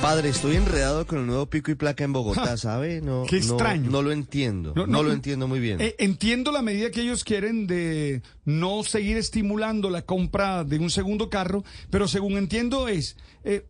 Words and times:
Padre, 0.00 0.30
estoy 0.30 0.56
enredado 0.56 1.06
con 1.06 1.18
el 1.18 1.26
nuevo 1.26 1.44
pico 1.50 1.70
y 1.70 1.74
placa 1.74 2.04
en 2.04 2.14
Bogotá, 2.14 2.56
¿sabe? 2.56 3.02
No, 3.02 3.24
Qué 3.28 3.36
extraño. 3.36 3.90
No, 3.90 4.00
lo 4.00 4.12
entiendo. 4.12 4.72
No, 4.74 4.86
No, 4.86 4.92
no, 4.94 5.02
lo 5.02 5.12
entiendo 5.12 5.46
muy 5.46 5.60
bien. 5.60 5.78
Eh, 5.78 5.94
entiendo 5.98 6.52
la 6.52 6.62
medida 6.62 6.90
que 6.90 7.02
ellos 7.02 7.22
quieren 7.22 7.66
de 7.66 8.22
no 8.46 8.82
seguir 8.82 9.18
estimulando 9.18 9.90
la 9.90 10.02
compra 10.02 10.64
de 10.64 10.78
un 10.78 10.90
segundo 10.90 11.28
carro, 11.28 11.64
pero 11.90 12.08
según 12.08 12.38
entiendo 12.38 12.88
es 12.88 13.16
eh, 13.44 13.66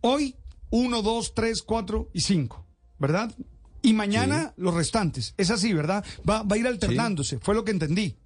hoy 0.00 0.36
uno, 0.70 1.02
dos, 1.02 1.34
tres, 1.34 1.62
cuatro 1.62 2.08
y 2.14 2.20
cinco, 2.20 2.66
¿verdad? 2.98 3.34
Y 3.82 3.92
mañana 3.92 4.54
los 4.56 4.72
restantes. 4.72 5.34
Es 5.36 5.50
así, 5.50 5.74
¿verdad? 5.74 6.02
Va, 6.28 6.42
va 6.42 6.56
a 6.56 6.58
ir 6.58 6.66
alternándose. 6.66 7.38
Fue 7.40 7.54
lo 7.54 7.62
que 7.62 7.72
entendí. 7.72 8.16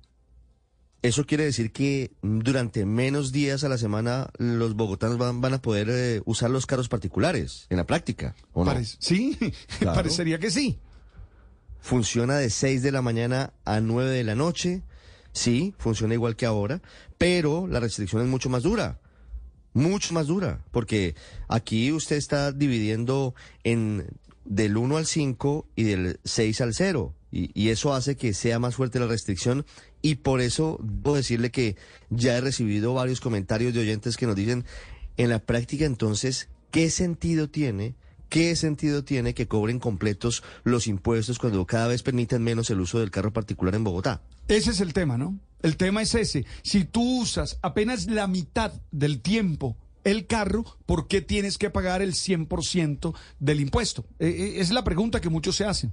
Eso 1.01 1.25
quiere 1.27 1.45
decir 1.45 1.71
que 1.73 2.11
durante 2.23 2.85
menos 2.85 3.31
días 3.31 3.63
a 3.63 3.69
la 3.69 3.79
semana 3.79 4.31
los 4.39 4.75
bogotanos 4.75 5.17
van, 5.17 5.41
van 5.41 5.55
a 5.55 5.63
poder 5.63 5.89
eh, 5.91 6.23
usar 6.25 6.51
los 6.51 6.67
carros 6.67 6.89
particulares 6.89 7.67
en 7.71 7.77
la 7.77 7.87
práctica, 7.87 8.35
¿o 8.53 8.65
no? 8.65 8.75
Sí, 8.99 9.37
Claro. 9.79 9.95
parecería 9.95 10.39
que 10.41 10.51
sí. 10.51 10.79
Funciona 11.81 12.37
de 12.37 12.51
6 12.51 12.83
de 12.83 12.93
la 12.93 13.03
mañana 13.03 13.53
a 13.65 13.81
9 13.81 14.11
de 14.11 14.25
la 14.25 14.35
noche. 14.35 14.83
Sí, 15.33 15.75
funciona 15.79 16.15
igual 16.15 16.35
que 16.37 16.47
ahora, 16.47 16.83
pero 17.17 17.67
la 17.69 17.79
restricción 17.81 18.23
es 18.23 18.29
mucho 18.29 18.51
más 18.51 18.65
dura. 18.65 18.99
Mucho 19.75 20.13
más 20.15 20.27
dura, 20.27 20.65
porque 20.73 21.15
aquí 21.47 21.93
usted 21.93 22.17
está 22.17 22.51
dividiendo 22.51 23.35
en 23.63 24.09
del 24.45 24.77
1 24.77 24.97
al 24.97 25.07
5 25.07 25.69
y 25.77 25.85
del 25.85 26.19
6 26.25 26.61
al 26.63 26.75
0. 26.75 27.15
Y, 27.31 27.51
y 27.55 27.69
eso 27.69 27.95
hace 27.95 28.17
que 28.17 28.33
sea 28.35 28.59
más 28.59 28.75
fuerte 28.75 28.99
la 28.99 29.07
restricción. 29.07 29.65
Y 30.03 30.17
por 30.17 30.41
eso 30.41 30.79
debo 30.83 31.17
decirle 31.17 31.51
que 31.51 31.77
ya 32.11 32.37
he 32.37 32.41
recibido 32.41 32.95
varios 32.95 33.21
comentarios 33.21 33.75
de 33.75 33.81
oyentes 33.81 34.17
que 34.17 34.27
nos 34.27 34.37
dicen, 34.37 34.65
en 35.17 35.31
la 35.31 35.41
práctica 35.41 35.85
entonces, 35.85 36.49
¿qué 36.71 36.91
sentido 36.91 37.49
tiene? 37.49 37.95
¿Qué 38.29 38.55
sentido 38.57 39.05
tiene 39.05 39.35
que 39.35 39.49
cobren 39.49 39.79
completos 39.79 40.43
los 40.63 40.87
impuestos 40.87 41.39
cuando 41.39 41.67
cada 41.67 41.89
vez 41.89 42.03
permiten 42.03 42.43
menos 42.43 42.69
el 42.71 42.81
uso 42.81 43.01
del 43.01 43.11
carro 43.11 43.33
particular 43.33 43.75
en 43.75 43.85
Bogotá? 43.85 44.23
Ese 44.49 44.71
es 44.71 44.81
el 44.81 44.93
tema, 44.93 45.17
¿no? 45.17 45.39
El 45.63 45.77
tema 45.77 46.03
es 46.03 46.15
ese. 46.15 46.45
Si 46.63 46.85
tú 46.85 47.21
usas 47.23 47.59
apenas 47.63 48.07
la 48.07 48.27
mitad 48.27 48.73
del 48.91 49.21
tiempo 49.21 49.77
el 50.05 50.27
carro, 50.27 50.65
¿por 50.87 51.09
qué 51.09 51.21
tienes 51.21 51.59
que 51.59 51.71
pagar 51.71 52.03
el 52.03 52.15
100% 52.15 53.15
del 53.41 53.61
impuesto? 53.61 54.05
Eh, 54.19 54.29
eh, 54.29 54.61
es 54.61 54.71
la 54.71 54.85
pregunta 54.85 55.21
que 55.21 55.29
muchos 55.29 55.57
se 55.57 55.65
hacen. 55.65 55.93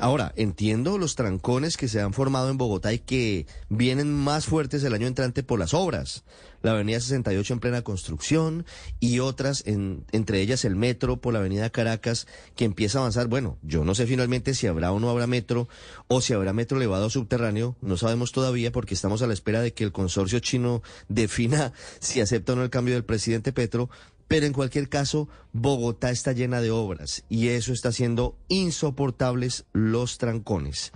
Ahora, 0.00 0.32
entiendo 0.36 0.96
los 0.98 1.16
trancones 1.16 1.76
que 1.76 1.88
se 1.88 2.00
han 2.00 2.12
formado 2.12 2.50
en 2.50 2.56
Bogotá 2.58 2.92
y 2.92 3.00
que 3.00 3.46
vienen 3.68 4.12
más 4.14 4.46
fuertes 4.46 4.84
el 4.84 4.94
año 4.94 5.06
entrante 5.06 5.42
por 5.42 5.58
las 5.58 5.74
obras. 5.74 6.24
La 6.62 6.70
Avenida 6.70 7.00
68 7.00 7.54
en 7.54 7.58
plena 7.58 7.82
construcción 7.82 8.64
y 9.00 9.18
otras, 9.18 9.64
en- 9.66 10.04
entre 10.12 10.40
ellas 10.40 10.64
el 10.64 10.76
metro 10.76 11.16
por 11.20 11.32
la 11.32 11.40
Avenida 11.40 11.70
Caracas, 11.70 12.28
que 12.54 12.64
empieza 12.64 12.98
a 12.98 13.00
avanzar. 13.00 13.26
Bueno, 13.26 13.58
yo 13.62 13.84
no 13.84 13.96
sé 13.96 14.06
finalmente 14.06 14.54
si 14.54 14.68
habrá 14.68 14.92
o 14.92 15.00
no 15.00 15.10
habrá 15.10 15.26
metro 15.26 15.68
o 16.06 16.20
si 16.20 16.32
habrá 16.34 16.52
metro 16.52 16.76
elevado 16.76 17.10
subterráneo. 17.10 17.74
No 17.80 17.96
sabemos 17.96 18.30
todavía 18.30 18.70
porque 18.70 18.94
estamos 18.94 19.22
a 19.22 19.26
la 19.26 19.32
espera 19.34 19.60
de 19.60 19.72
que 19.74 19.82
el 19.82 19.90
consorcio 19.90 20.38
chino 20.38 20.82
defina 21.08 21.72
si 21.98 22.20
acepta 22.20 22.52
o 22.52 22.56
no 22.56 22.62
el 22.62 22.70
cambio 22.70 22.94
del 22.94 23.04
presidente 23.04 23.52
Petro. 23.52 23.90
Pero 24.32 24.46
en 24.46 24.54
cualquier 24.54 24.88
caso, 24.88 25.28
Bogotá 25.52 26.10
está 26.10 26.32
llena 26.32 26.62
de 26.62 26.70
obras 26.70 27.22
y 27.28 27.48
eso 27.48 27.70
está 27.74 27.90
haciendo 27.90 28.34
insoportables 28.48 29.66
los 29.74 30.16
trancones. 30.16 30.92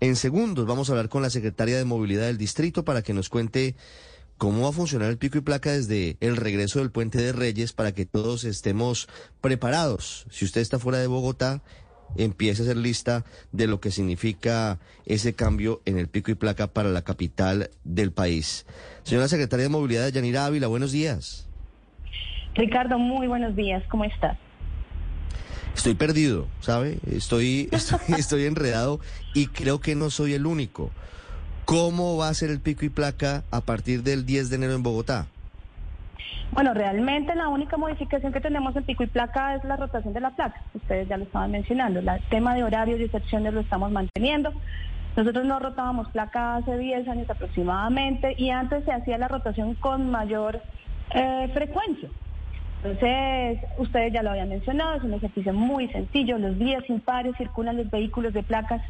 En 0.00 0.16
segundos 0.16 0.64
vamos 0.64 0.88
a 0.88 0.92
hablar 0.92 1.10
con 1.10 1.20
la 1.20 1.28
secretaria 1.28 1.76
de 1.76 1.84
Movilidad 1.84 2.28
del 2.28 2.38
Distrito 2.38 2.86
para 2.86 3.02
que 3.02 3.12
nos 3.12 3.28
cuente 3.28 3.76
cómo 4.38 4.62
va 4.62 4.68
a 4.70 4.72
funcionar 4.72 5.10
el 5.10 5.18
pico 5.18 5.36
y 5.36 5.42
placa 5.42 5.70
desde 5.70 6.16
el 6.20 6.38
regreso 6.38 6.78
del 6.78 6.90
Puente 6.90 7.20
de 7.20 7.32
Reyes 7.32 7.74
para 7.74 7.92
que 7.92 8.06
todos 8.06 8.44
estemos 8.44 9.06
preparados. 9.42 10.24
Si 10.30 10.46
usted 10.46 10.62
está 10.62 10.78
fuera 10.78 10.98
de 10.98 11.08
Bogotá, 11.08 11.62
empiece 12.16 12.62
a 12.62 12.64
hacer 12.64 12.78
lista 12.78 13.26
de 13.52 13.66
lo 13.66 13.82
que 13.82 13.90
significa 13.90 14.80
ese 15.04 15.34
cambio 15.34 15.82
en 15.84 15.98
el 15.98 16.08
pico 16.08 16.30
y 16.30 16.36
placa 16.36 16.68
para 16.68 16.88
la 16.88 17.02
capital 17.02 17.68
del 17.84 18.12
país. 18.12 18.64
Señora 19.02 19.28
secretaria 19.28 19.64
de 19.64 19.68
Movilidad, 19.68 20.08
Yanira 20.08 20.46
Ávila, 20.46 20.68
buenos 20.68 20.90
días. 20.90 21.47
Ricardo, 22.58 22.98
muy 22.98 23.28
buenos 23.28 23.54
días, 23.54 23.84
¿cómo 23.88 24.02
estás? 24.02 24.36
Estoy 25.76 25.94
perdido, 25.94 26.48
¿sabe? 26.58 26.98
Estoy, 27.08 27.68
estoy, 27.72 28.00
estoy 28.18 28.46
enredado 28.46 28.98
y 29.32 29.46
creo 29.46 29.78
que 29.80 29.94
no 29.94 30.10
soy 30.10 30.34
el 30.34 30.44
único. 30.44 30.90
¿Cómo 31.64 32.16
va 32.16 32.28
a 32.28 32.34
ser 32.34 32.50
el 32.50 32.60
pico 32.60 32.84
y 32.84 32.88
placa 32.88 33.44
a 33.52 33.60
partir 33.60 34.02
del 34.02 34.26
10 34.26 34.50
de 34.50 34.56
enero 34.56 34.72
en 34.74 34.82
Bogotá? 34.82 35.28
Bueno, 36.50 36.74
realmente 36.74 37.32
la 37.36 37.46
única 37.46 37.76
modificación 37.76 38.32
que 38.32 38.40
tenemos 38.40 38.74
en 38.74 38.82
pico 38.82 39.04
y 39.04 39.06
placa 39.06 39.54
es 39.54 39.62
la 39.62 39.76
rotación 39.76 40.12
de 40.12 40.20
la 40.20 40.30
placa. 40.30 40.60
Ustedes 40.74 41.06
ya 41.06 41.16
lo 41.16 41.24
estaban 41.24 41.52
mencionando. 41.52 42.00
El 42.00 42.10
tema 42.28 42.56
de 42.56 42.64
horarios 42.64 42.98
y 42.98 43.04
excepciones 43.04 43.54
lo 43.54 43.60
estamos 43.60 43.92
manteniendo. 43.92 44.52
Nosotros 45.16 45.44
no 45.44 45.60
rotábamos 45.60 46.08
placa 46.08 46.56
hace 46.56 46.76
10 46.76 47.06
años 47.06 47.30
aproximadamente 47.30 48.34
y 48.36 48.50
antes 48.50 48.84
se 48.84 48.90
hacía 48.90 49.16
la 49.16 49.28
rotación 49.28 49.74
con 49.76 50.10
mayor 50.10 50.60
eh, 51.14 51.48
frecuencia. 51.54 52.08
Entonces, 52.82 53.58
ustedes 53.78 54.12
ya 54.12 54.22
lo 54.22 54.30
habían 54.30 54.48
mencionado, 54.48 54.96
es 54.96 55.02
un 55.02 55.14
ejercicio 55.14 55.52
muy 55.52 55.88
sencillo. 55.88 56.38
Los 56.38 56.58
días 56.58 56.88
impares 56.88 57.36
circulan 57.36 57.76
los 57.76 57.90
vehículos 57.90 58.32
de 58.32 58.42
placas 58.42 58.82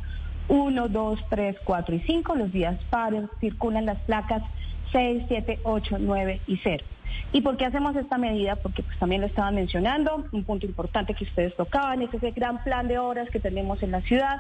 1, 0.49 0.89
2, 0.89 1.21
3, 1.31 1.57
4 1.65 1.95
y 1.95 2.01
5. 2.01 2.35
Los 2.35 2.53
días 2.53 2.79
pares 2.91 3.25
circulan 3.41 3.87
las 3.87 3.99
placas 4.01 4.43
6, 4.93 5.25
7, 5.29 5.61
8, 5.65 5.97
9 6.01 6.41
y 6.47 6.57
0. 6.63 6.85
¿Y 7.33 7.41
por 7.41 7.57
qué 7.57 7.67
hacemos 7.67 7.97
esta 7.97 8.19
medida? 8.19 8.57
Porque 8.57 8.83
pues 8.83 8.99
también 8.99 9.21
lo 9.21 9.27
estaban 9.27 9.55
mencionando, 9.55 10.25
un 10.33 10.45
punto 10.45 10.67
importante 10.67 11.15
que 11.15 11.25
ustedes 11.25 11.55
tocaban, 11.57 12.03
es 12.03 12.13
ese 12.13 12.31
gran 12.31 12.63
plan 12.65 12.89
de 12.89 12.99
obras 12.99 13.29
que 13.31 13.41
tenemos 13.41 13.83
en 13.83 13.91
la 13.91 14.01
ciudad, 14.03 14.39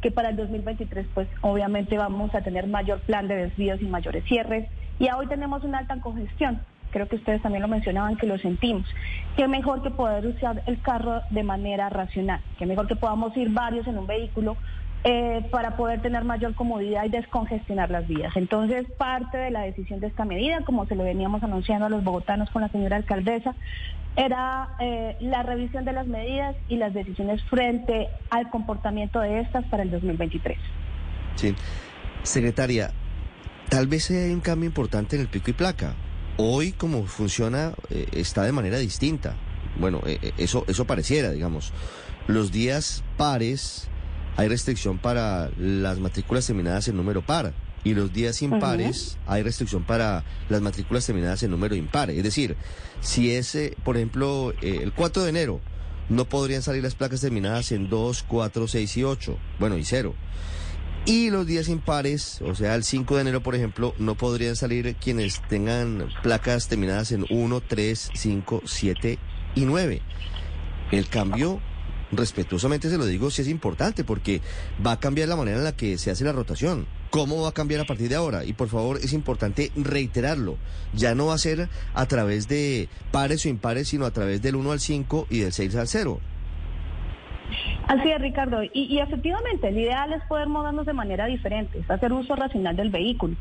que 0.00 0.10
para 0.10 0.30
el 0.30 0.36
2023 0.36 1.06
pues 1.12 1.28
obviamente 1.42 1.98
vamos 1.98 2.34
a 2.34 2.40
tener 2.40 2.66
mayor 2.66 3.00
plan 3.00 3.28
de 3.28 3.36
desvíos 3.36 3.80
y 3.82 3.86
mayores 3.86 4.24
cierres. 4.24 4.68
Y 4.98 5.08
hoy 5.10 5.26
tenemos 5.26 5.64
una 5.64 5.78
alta 5.78 5.98
congestión, 6.00 6.60
creo 6.90 7.08
que 7.08 7.16
ustedes 7.16 7.42
también 7.42 7.62
lo 7.62 7.68
mencionaban, 7.68 8.16
que 8.16 8.26
lo 8.26 8.38
sentimos. 8.38 8.86
Qué 9.36 9.48
mejor 9.48 9.82
que 9.82 9.90
poder 9.90 10.26
usar 10.26 10.62
el 10.66 10.80
carro 10.80 11.22
de 11.30 11.42
manera 11.42 11.88
racional, 11.88 12.40
qué 12.58 12.66
mejor 12.66 12.86
que 12.86 12.96
podamos 12.96 13.36
ir 13.36 13.50
varios 13.50 13.86
en 13.86 13.98
un 13.98 14.06
vehículo 14.06 14.56
eh, 15.02 15.46
para 15.50 15.76
poder 15.78 16.02
tener 16.02 16.24
mayor 16.24 16.54
comodidad 16.54 17.06
y 17.06 17.08
descongestionar 17.08 17.90
las 17.90 18.06
vías. 18.06 18.36
Entonces, 18.36 18.86
parte 18.98 19.38
de 19.38 19.50
la 19.50 19.62
decisión 19.62 19.98
de 19.98 20.08
esta 20.08 20.26
medida, 20.26 20.60
como 20.66 20.84
se 20.84 20.94
lo 20.94 21.04
veníamos 21.04 21.42
anunciando 21.42 21.86
a 21.86 21.88
los 21.88 22.04
bogotanos 22.04 22.50
con 22.50 22.60
la 22.60 22.68
señora 22.68 22.96
alcaldesa, 22.96 23.54
era 24.16 24.74
eh, 24.78 25.16
la 25.20 25.42
revisión 25.42 25.86
de 25.86 25.94
las 25.94 26.06
medidas 26.06 26.54
y 26.68 26.76
las 26.76 26.92
decisiones 26.92 27.42
frente 27.44 28.08
al 28.28 28.50
comportamiento 28.50 29.20
de 29.20 29.40
estas 29.40 29.64
para 29.66 29.84
el 29.84 29.90
2023. 29.90 30.58
Sí. 31.36 31.54
Secretaria, 32.22 32.90
tal 33.70 33.86
vez 33.86 34.10
hay 34.10 34.32
un 34.32 34.40
cambio 34.40 34.68
importante 34.68 35.16
en 35.16 35.22
el 35.22 35.28
pico 35.28 35.50
y 35.50 35.54
placa. 35.54 35.94
Hoy, 36.42 36.72
como 36.72 37.04
funciona, 37.04 37.74
eh, 37.90 38.06
está 38.12 38.44
de 38.44 38.52
manera 38.52 38.78
distinta. 38.78 39.36
Bueno, 39.78 40.00
eh, 40.06 40.18
eh, 40.22 40.32
eso, 40.38 40.64
eso 40.68 40.86
pareciera, 40.86 41.32
digamos. 41.32 41.70
Los 42.28 42.50
días 42.50 43.04
pares 43.18 43.88
hay 44.38 44.48
restricción 44.48 44.96
para 44.96 45.50
las 45.58 45.98
matrículas 45.98 46.46
terminadas 46.46 46.88
en 46.88 46.96
número 46.96 47.20
par. 47.20 47.52
Y 47.84 47.92
los 47.92 48.10
días 48.10 48.40
impares 48.40 49.18
hay 49.26 49.42
restricción 49.42 49.84
para 49.84 50.24
las 50.48 50.62
matrículas 50.62 51.04
terminadas 51.04 51.42
en 51.42 51.50
número 51.50 51.74
impar. 51.74 52.10
Es 52.10 52.22
decir, 52.22 52.56
si 53.02 53.32
es, 53.32 53.54
eh, 53.54 53.76
por 53.84 53.98
ejemplo, 53.98 54.54
el 54.62 54.94
4 54.94 55.24
de 55.24 55.28
enero, 55.28 55.60
no 56.08 56.24
podrían 56.24 56.62
salir 56.62 56.82
las 56.82 56.94
placas 56.94 57.20
terminadas 57.20 57.70
en 57.70 57.90
2, 57.90 58.24
4, 58.26 58.66
6 58.66 58.96
y 58.96 59.04
8. 59.04 59.36
Bueno, 59.58 59.76
y 59.76 59.84
0. 59.84 60.14
Y 61.10 61.28
los 61.30 61.44
días 61.44 61.66
impares, 61.66 62.40
o 62.40 62.54
sea, 62.54 62.76
el 62.76 62.84
5 62.84 63.16
de 63.16 63.22
enero, 63.22 63.42
por 63.42 63.56
ejemplo, 63.56 63.96
no 63.98 64.14
podrían 64.14 64.54
salir 64.54 64.94
quienes 64.94 65.42
tengan 65.48 66.08
placas 66.22 66.68
terminadas 66.68 67.10
en 67.10 67.26
1, 67.28 67.60
3, 67.62 68.10
5, 68.14 68.62
7 68.64 69.18
y 69.56 69.64
9. 69.64 70.02
El 70.92 71.08
cambio, 71.08 71.60
respetuosamente 72.12 72.88
se 72.88 72.96
lo 72.96 73.06
digo, 73.06 73.28
sí 73.32 73.42
es 73.42 73.48
importante 73.48 74.04
porque 74.04 74.40
va 74.86 74.92
a 74.92 75.00
cambiar 75.00 75.26
la 75.26 75.34
manera 75.34 75.58
en 75.58 75.64
la 75.64 75.76
que 75.76 75.98
se 75.98 76.12
hace 76.12 76.22
la 76.22 76.30
rotación. 76.30 76.86
¿Cómo 77.10 77.42
va 77.42 77.48
a 77.48 77.54
cambiar 77.54 77.80
a 77.80 77.86
partir 77.86 78.08
de 78.08 78.14
ahora? 78.14 78.44
Y 78.44 78.52
por 78.52 78.68
favor, 78.68 79.00
es 79.02 79.12
importante 79.12 79.72
reiterarlo. 79.74 80.58
Ya 80.94 81.16
no 81.16 81.26
va 81.26 81.34
a 81.34 81.38
ser 81.38 81.68
a 81.92 82.06
través 82.06 82.46
de 82.46 82.88
pares 83.10 83.44
o 83.46 83.48
impares, 83.48 83.88
sino 83.88 84.06
a 84.06 84.12
través 84.12 84.42
del 84.42 84.54
1 84.54 84.70
al 84.70 84.78
5 84.78 85.26
y 85.28 85.40
del 85.40 85.52
6 85.52 85.74
al 85.74 85.88
0. 85.88 86.20
Así 87.90 88.08
es, 88.08 88.20
Ricardo. 88.20 88.62
Y, 88.72 89.00
efectivamente, 89.00 89.66
el 89.66 89.76
ideal 89.76 90.12
es 90.12 90.22
poder 90.28 90.46
movernos 90.46 90.86
de 90.86 90.92
manera 90.92 91.26
diferente, 91.26 91.80
es 91.80 91.90
hacer 91.90 92.12
uso 92.12 92.36
racional 92.36 92.76
del 92.76 92.90
vehículo. 92.90 93.34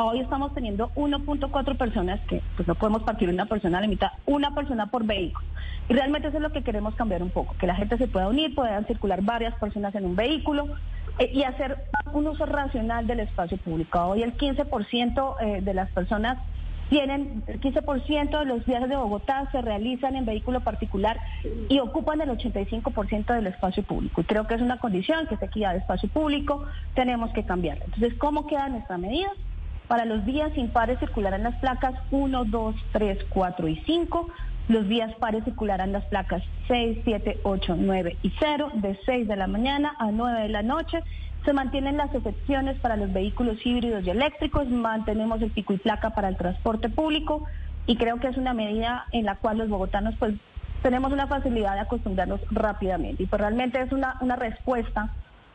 Hoy 0.00 0.20
estamos 0.20 0.54
teniendo 0.54 0.92
1.4 0.94 1.76
personas, 1.76 2.20
que 2.28 2.40
pues 2.54 2.68
no 2.68 2.76
podemos 2.76 3.02
partir 3.02 3.28
una 3.28 3.46
persona 3.46 3.78
a 3.78 3.80
la 3.80 3.88
mitad, 3.88 4.12
una 4.24 4.54
persona 4.54 4.86
por 4.92 5.04
vehículo. 5.04 5.44
Y 5.88 5.94
realmente 5.94 6.28
eso 6.28 6.36
es 6.36 6.42
lo 6.44 6.52
que 6.52 6.62
queremos 6.62 6.94
cambiar 6.94 7.20
un 7.20 7.30
poco, 7.30 7.56
que 7.58 7.66
la 7.66 7.74
gente 7.74 7.98
se 7.98 8.06
pueda 8.06 8.28
unir, 8.28 8.54
puedan 8.54 8.86
circular 8.86 9.22
varias 9.22 9.58
personas 9.58 9.92
en 9.96 10.04
un 10.04 10.14
vehículo 10.14 10.68
eh, 11.18 11.28
y 11.34 11.42
hacer 11.42 11.76
un 12.12 12.28
uso 12.28 12.46
racional 12.46 13.08
del 13.08 13.18
espacio 13.18 13.58
público. 13.58 14.00
Hoy 14.00 14.22
el 14.22 14.36
15% 14.36 15.34
eh, 15.40 15.62
de 15.62 15.74
las 15.74 15.90
personas 15.90 16.38
tienen 16.88 17.42
el 17.46 17.60
15% 17.60 18.38
de 18.38 18.44
los 18.44 18.64
viajes 18.64 18.88
de 18.88 18.96
Bogotá 18.96 19.48
se 19.50 19.60
realizan 19.60 20.16
en 20.16 20.24
vehículo 20.24 20.60
particular 20.60 21.18
y 21.68 21.78
ocupan 21.80 22.20
el 22.20 22.30
85% 22.30 23.34
del 23.34 23.46
espacio 23.48 23.82
público. 23.82 24.22
Creo 24.26 24.46
que 24.46 24.54
es 24.54 24.62
una 24.62 24.78
condición 24.78 25.26
que 25.26 25.34
es 25.34 25.42
equidad 25.42 25.72
de 25.72 25.78
espacio 25.78 26.08
público, 26.08 26.64
tenemos 26.94 27.32
que 27.32 27.44
cambiarla. 27.44 27.84
Entonces, 27.86 28.14
¿cómo 28.14 28.46
queda 28.46 28.68
nuestra 28.68 28.98
medida? 28.98 29.30
Para 29.88 30.04
los 30.04 30.24
días 30.24 30.56
impares 30.56 30.98
circularán 30.98 31.44
las 31.44 31.56
placas 31.56 31.94
1, 32.10 32.44
2, 32.44 32.74
3, 32.92 33.18
4 33.28 33.68
y 33.68 33.76
5. 33.86 34.28
Los 34.68 34.88
días 34.88 35.14
pares 35.20 35.44
circularán 35.44 35.92
las 35.92 36.04
placas 36.06 36.42
6, 36.66 36.98
7, 37.04 37.38
8, 37.44 37.76
9 37.78 38.16
y 38.22 38.32
0, 38.40 38.72
de 38.74 38.98
6 39.06 39.28
de 39.28 39.36
la 39.36 39.46
mañana 39.46 39.94
a 39.98 40.10
9 40.10 40.42
de 40.42 40.48
la 40.48 40.62
noche. 40.62 40.98
Se 41.46 41.52
mantienen 41.52 41.96
las 41.96 42.12
excepciones 42.12 42.76
para 42.80 42.96
los 42.96 43.12
vehículos 43.12 43.64
híbridos 43.64 44.04
y 44.04 44.10
eléctricos, 44.10 44.68
mantenemos 44.68 45.40
el 45.40 45.52
pico 45.52 45.72
y 45.72 45.78
placa 45.78 46.10
para 46.10 46.28
el 46.28 46.36
transporte 46.36 46.88
público 46.88 47.44
y 47.86 47.96
creo 47.96 48.18
que 48.18 48.26
es 48.26 48.36
una 48.36 48.52
medida 48.52 49.06
en 49.12 49.26
la 49.26 49.36
cual 49.36 49.58
los 49.58 49.68
bogotanos 49.68 50.16
pues 50.18 50.34
tenemos 50.82 51.12
una 51.12 51.28
facilidad 51.28 51.74
de 51.74 51.80
acostumbrarnos 51.80 52.40
rápidamente. 52.50 53.22
Y 53.22 53.26
pues 53.26 53.40
realmente 53.40 53.80
es 53.80 53.92
una, 53.92 54.16
una 54.20 54.34
respuesta 54.34 55.10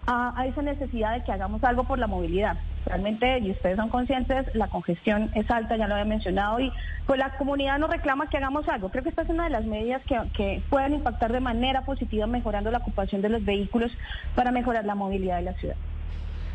a, 0.08 0.46
esa 0.48 0.62
necesidad 0.62 1.14
de 1.14 1.24
que 1.24 1.32
hagamos 1.32 1.64
algo 1.64 1.84
por 1.84 2.00
la 2.00 2.08
movilidad. 2.08 2.58
Realmente, 2.86 3.40
y 3.40 3.52
ustedes 3.52 3.76
son 3.76 3.90
conscientes, 3.90 4.48
la 4.56 4.68
congestión 4.68 5.30
es 5.36 5.50
alta, 5.52 5.78
ya 5.78 5.88
lo 5.88 5.94
había 5.94 6.06
mencionado, 6.06 6.60
y 6.60 6.72
pues 7.06 7.20
la 7.20 7.38
comunidad 7.38 7.78
nos 7.78 7.90
reclama 7.90 8.30
que 8.30 8.38
hagamos 8.38 8.68
algo. 8.68 8.90
Creo 8.90 9.04
que 9.04 9.10
esta 9.10 9.22
es 9.22 9.30
una 9.30 9.44
de 9.44 9.52
las 9.52 9.66
medidas 9.66 10.02
que, 10.08 10.18
que 10.36 10.64
pueden 10.70 10.94
impactar 10.94 11.32
de 11.32 11.40
manera 11.40 11.86
positiva 11.86 12.26
mejorando 12.26 12.72
la 12.72 12.80
ocupación 12.80 13.22
de 13.22 13.30
los 13.30 13.46
vehículos 13.46 13.92
para 14.36 14.52
mejorar 14.52 14.86
la 14.86 14.96
movilidad 14.96 15.38
de 15.38 15.44
la 15.44 15.54
ciudad. 15.54 15.76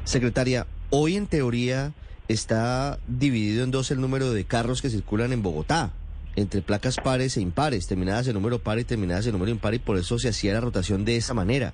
Secretaria, 0.05 0.67
hoy 0.91 1.17
en 1.17 1.27
teoría 1.27 1.93
está 2.29 2.99
dividido 3.07 3.63
en 3.63 3.71
dos 3.71 3.91
el 3.91 4.01
número 4.01 4.33
de 4.33 4.45
carros 4.45 4.83
que 4.83 4.91
circulan 4.91 5.33
en 5.33 5.43
Bogotá 5.43 5.91
entre 6.37 6.61
placas 6.61 6.97
pares 6.97 7.37
e 7.37 7.41
impares, 7.41 7.87
terminadas 7.87 8.29
en 8.29 8.35
número 8.35 8.59
par 8.59 8.79
y 8.79 8.85
terminadas 8.85 9.27
en 9.27 9.33
número 9.33 9.51
impar, 9.51 9.75
y 9.75 9.79
por 9.79 9.97
eso 9.97 10.19
se 10.19 10.29
hacía 10.29 10.53
la 10.53 10.61
rotación 10.61 11.05
de 11.05 11.17
esa 11.17 11.35
manera. 11.35 11.73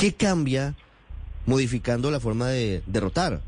¿Qué 0.00 0.14
cambia 0.14 0.74
modificando 1.44 2.10
la 2.10 2.20
forma 2.20 2.48
de 2.48 2.82
derrotar? 2.86 3.40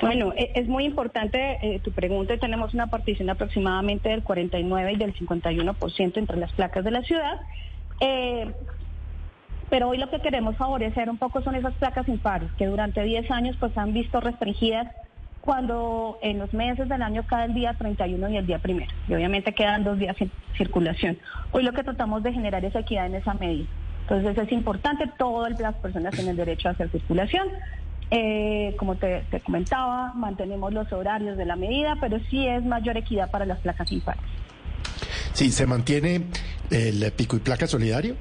Bueno, 0.00 0.32
e, 0.36 0.52
es 0.54 0.68
muy 0.68 0.84
importante 0.84 1.58
eh, 1.60 1.80
tu 1.80 1.90
pregunta. 1.90 2.36
Tenemos 2.38 2.72
una 2.72 2.86
partición 2.86 3.28
aproximadamente 3.28 4.10
del 4.10 4.22
49 4.22 4.92
y 4.92 4.96
del 4.96 5.14
51% 5.14 6.16
entre 6.18 6.36
las 6.36 6.52
placas 6.52 6.84
de 6.84 6.90
la 6.92 7.02
ciudad. 7.02 7.40
Eh, 7.98 8.52
pero 9.68 9.88
hoy 9.88 9.98
lo 9.98 10.08
que 10.08 10.20
queremos 10.20 10.56
favorecer 10.56 11.10
un 11.10 11.18
poco 11.18 11.42
son 11.42 11.56
esas 11.56 11.74
placas 11.74 12.06
impares, 12.06 12.50
que 12.56 12.66
durante 12.66 13.02
10 13.02 13.28
años 13.32 13.56
pues 13.58 13.76
han 13.76 13.92
visto 13.92 14.20
restringidas 14.20 14.86
cuando 15.40 16.18
en 16.22 16.38
los 16.38 16.52
meses 16.54 16.88
del 16.88 17.02
año 17.02 17.24
cada 17.26 17.46
el 17.46 17.54
día 17.54 17.74
31 17.74 18.28
y 18.28 18.36
el 18.36 18.46
día 18.46 18.60
primero. 18.60 18.92
Y 19.08 19.14
obviamente 19.14 19.52
quedan 19.52 19.82
dos 19.82 19.98
días 19.98 20.16
en 20.20 20.30
circulación. 20.56 21.18
Hoy 21.50 21.64
lo 21.64 21.72
que 21.72 21.82
tratamos 21.82 22.22
de 22.22 22.32
generar 22.32 22.64
es 22.64 22.74
equidad 22.76 23.06
en 23.06 23.16
esa 23.16 23.34
medida. 23.34 23.66
Entonces 24.08 24.38
es 24.38 24.52
importante, 24.52 25.06
todas 25.18 25.60
las 25.60 25.74
personas 25.76 26.14
tienen 26.14 26.34
derecho 26.34 26.68
a 26.68 26.72
hacer 26.72 26.90
circulación. 26.90 27.48
Eh, 28.10 28.74
como 28.78 28.96
te, 28.96 29.22
comentaba, 29.44 30.14
mantenemos 30.14 30.72
los 30.72 30.90
horarios 30.94 31.36
de 31.36 31.44
la 31.44 31.56
medida, 31.56 31.96
pero 32.00 32.18
sí 32.30 32.46
es 32.46 32.64
mayor 32.64 32.96
equidad 32.96 33.30
para 33.30 33.44
las 33.44 33.58
placas 33.58 33.92
impares. 33.92 34.22
Sí, 35.32 35.50
¿se 35.50 35.66
mantiene 35.66 36.22
el 36.70 37.12
pico 37.12 37.36
y 37.36 37.40
placa 37.40 37.66
solidario? 37.66 38.16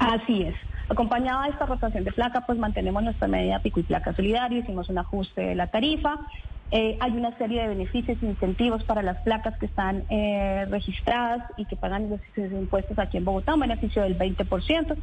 Así 0.00 0.42
es. 0.42 0.56
Acompañada 0.88 1.44
de 1.44 1.50
esta 1.50 1.64
rotación 1.64 2.02
de 2.02 2.10
placa, 2.10 2.44
pues 2.44 2.58
mantenemos 2.58 3.04
nuestra 3.04 3.28
medida 3.28 3.60
pico 3.60 3.78
y 3.78 3.84
placa 3.84 4.12
solidario, 4.14 4.58
hicimos 4.58 4.88
un 4.88 4.98
ajuste 4.98 5.42
de 5.42 5.54
la 5.54 5.68
tarifa 5.68 6.18
eh, 6.74 6.96
hay 7.00 7.12
una 7.12 7.36
serie 7.36 7.60
de 7.60 7.68
beneficios 7.68 8.16
e 8.22 8.26
incentivos 8.26 8.82
para 8.84 9.02
las 9.02 9.18
placas 9.18 9.58
que 9.58 9.66
están 9.66 10.04
eh, 10.08 10.64
registradas 10.70 11.42
y 11.58 11.66
que 11.66 11.76
pagan 11.76 12.08
los 12.08 12.20
impuestos 12.34 12.98
aquí 12.98 13.18
en 13.18 13.26
Bogotá, 13.26 13.52
un 13.52 13.60
beneficio 13.60 14.02
del 14.02 14.18
20%. 14.18 14.96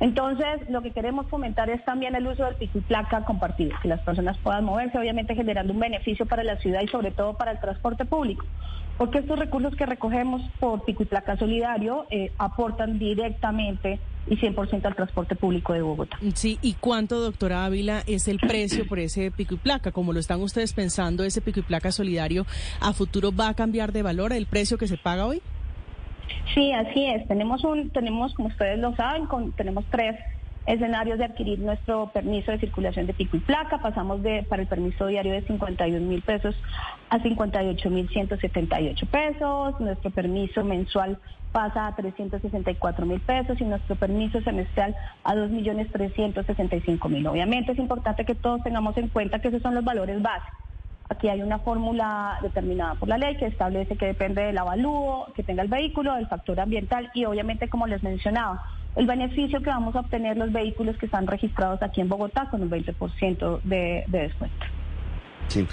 Entonces, 0.00 0.68
lo 0.68 0.82
que 0.82 0.90
queremos 0.90 1.26
fomentar 1.28 1.70
es 1.70 1.82
también 1.86 2.14
el 2.14 2.26
uso 2.26 2.44
del 2.44 2.56
pico 2.56 2.76
y 2.76 2.82
placa 2.82 3.24
compartido, 3.24 3.74
que 3.80 3.88
las 3.88 4.00
personas 4.00 4.36
puedan 4.36 4.66
moverse, 4.66 4.98
obviamente 4.98 5.34
generando 5.34 5.72
un 5.72 5.80
beneficio 5.80 6.26
para 6.26 6.44
la 6.44 6.56
ciudad 6.56 6.82
y 6.82 6.88
sobre 6.88 7.10
todo 7.10 7.32
para 7.38 7.52
el 7.52 7.58
transporte 7.58 8.04
público. 8.04 8.44
Porque 8.98 9.20
estos 9.20 9.38
recursos 9.38 9.74
que 9.76 9.86
recogemos 9.86 10.42
por 10.60 10.84
pico 10.84 11.04
y 11.04 11.06
placa 11.06 11.38
solidario 11.38 12.06
eh, 12.10 12.32
aportan 12.36 12.98
directamente 12.98 13.98
y 14.26 14.36
100% 14.36 14.84
al 14.84 14.94
transporte 14.94 15.34
público 15.34 15.72
de 15.72 15.82
Bogotá. 15.82 16.18
Sí, 16.34 16.58
¿y 16.62 16.74
cuánto, 16.74 17.20
doctora 17.20 17.64
Ávila, 17.64 18.02
es 18.06 18.28
el 18.28 18.38
precio 18.38 18.86
por 18.86 18.98
ese 18.98 19.30
pico 19.30 19.54
y 19.54 19.58
placa? 19.58 19.92
Como 19.92 20.12
lo 20.12 20.20
están 20.20 20.40
ustedes 20.40 20.72
pensando, 20.72 21.24
ese 21.24 21.40
pico 21.40 21.60
y 21.60 21.62
placa 21.62 21.92
solidario 21.92 22.46
a 22.80 22.92
futuro 22.92 23.30
va 23.34 23.48
a 23.48 23.54
cambiar 23.54 23.92
de 23.92 24.02
valor 24.02 24.32
el 24.32 24.46
precio 24.46 24.78
que 24.78 24.86
se 24.86 24.96
paga 24.96 25.26
hoy? 25.26 25.42
Sí, 26.54 26.72
así 26.72 27.06
es. 27.06 27.26
Tenemos 27.28 27.64
un, 27.64 27.90
tenemos, 27.90 28.34
como 28.34 28.48
ustedes 28.48 28.78
lo 28.78 28.94
saben, 28.96 29.26
con, 29.26 29.52
tenemos 29.52 29.84
tres 29.90 30.16
escenarios 30.66 31.18
de 31.18 31.24
adquirir 31.24 31.58
nuestro 31.58 32.10
permiso 32.12 32.50
de 32.52 32.58
circulación 32.58 33.06
de 33.06 33.14
pico 33.14 33.36
y 33.36 33.40
placa. 33.40 33.78
Pasamos 33.78 34.22
de 34.22 34.44
para 34.48 34.62
el 34.62 34.68
permiso 34.68 35.06
diario 35.06 35.32
de 35.32 35.42
51 35.42 36.06
mil 36.06 36.22
pesos 36.22 36.56
a 37.10 37.20
58 37.20 37.90
mil 37.90 38.08
178 38.08 39.06
pesos. 39.06 39.80
Nuestro 39.80 40.10
permiso 40.10 40.64
mensual 40.64 41.18
pasa 41.52 41.86
a 41.86 41.94
364 41.94 43.06
mil 43.06 43.20
pesos 43.20 43.60
y 43.60 43.64
nuestro 43.64 43.94
permiso 43.94 44.40
semestral 44.40 44.96
a 45.22 45.34
2 45.34 45.50
millones 45.50 45.90
365 45.92 47.08
mil. 47.08 47.26
Obviamente 47.26 47.72
es 47.72 47.78
importante 47.78 48.24
que 48.24 48.34
todos 48.34 48.62
tengamos 48.62 48.96
en 48.96 49.08
cuenta 49.08 49.38
que 49.38 49.48
esos 49.48 49.62
son 49.62 49.74
los 49.74 49.84
valores 49.84 50.20
básicos. 50.20 50.58
Aquí 51.10 51.28
hay 51.28 51.42
una 51.42 51.58
fórmula 51.58 52.38
determinada 52.42 52.94
por 52.94 53.08
la 53.08 53.18
ley 53.18 53.36
que 53.36 53.46
establece 53.46 53.96
que 53.96 54.06
depende 54.06 54.42
del 54.42 54.56
avalúo 54.56 55.26
que 55.36 55.42
tenga 55.42 55.62
el 55.62 55.68
vehículo, 55.68 56.14
del 56.14 56.26
factor 56.26 56.58
ambiental 56.58 57.10
y 57.14 57.26
obviamente, 57.26 57.68
como 57.68 57.86
les 57.86 58.02
mencionaba, 58.02 58.64
el 58.96 59.06
beneficio 59.06 59.60
que 59.60 59.70
vamos 59.70 59.94
a 59.96 60.00
obtener 60.00 60.36
los 60.36 60.52
vehículos 60.52 60.96
que 60.96 61.06
están 61.06 61.26
registrados 61.26 61.82
aquí 61.82 62.00
en 62.00 62.08
Bogotá 62.08 62.48
con 62.50 62.62
un 62.62 62.70
20% 62.70 63.62
de, 63.62 64.04
de 64.06 64.18
descuento. 64.18 64.66
Sí. 65.48 65.66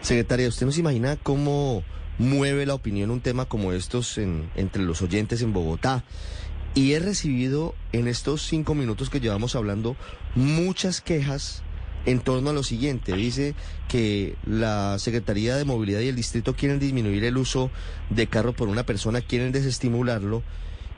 Secretaria, 0.00 0.48
¿usted 0.48 0.66
nos 0.66 0.78
imagina 0.78 1.16
cómo 1.16 1.82
mueve 2.18 2.66
la 2.66 2.74
opinión 2.74 3.10
un 3.10 3.20
tema 3.20 3.44
como 3.46 3.72
estos 3.72 4.18
entre 4.18 4.82
los 4.82 5.02
oyentes 5.02 5.42
en 5.42 5.52
Bogotá? 5.52 6.04
Y 6.74 6.92
he 6.92 7.00
recibido 7.00 7.74
en 7.92 8.06
estos 8.06 8.42
cinco 8.42 8.74
minutos 8.74 9.10
que 9.10 9.20
llevamos 9.20 9.56
hablando 9.56 9.96
muchas 10.34 11.00
quejas 11.00 11.62
en 12.06 12.20
torno 12.20 12.50
a 12.50 12.52
lo 12.52 12.62
siguiente. 12.62 13.14
Dice 13.14 13.54
que 13.88 14.36
la 14.46 14.98
Secretaría 14.98 15.56
de 15.56 15.64
Movilidad 15.64 16.00
y 16.00 16.08
el 16.08 16.16
Distrito 16.16 16.54
quieren 16.54 16.78
disminuir 16.78 17.24
el 17.24 17.36
uso 17.36 17.70
de 18.08 18.26
carro 18.26 18.52
por 18.52 18.68
una 18.68 18.84
persona, 18.84 19.20
quieren 19.20 19.52
desestimularlo 19.52 20.42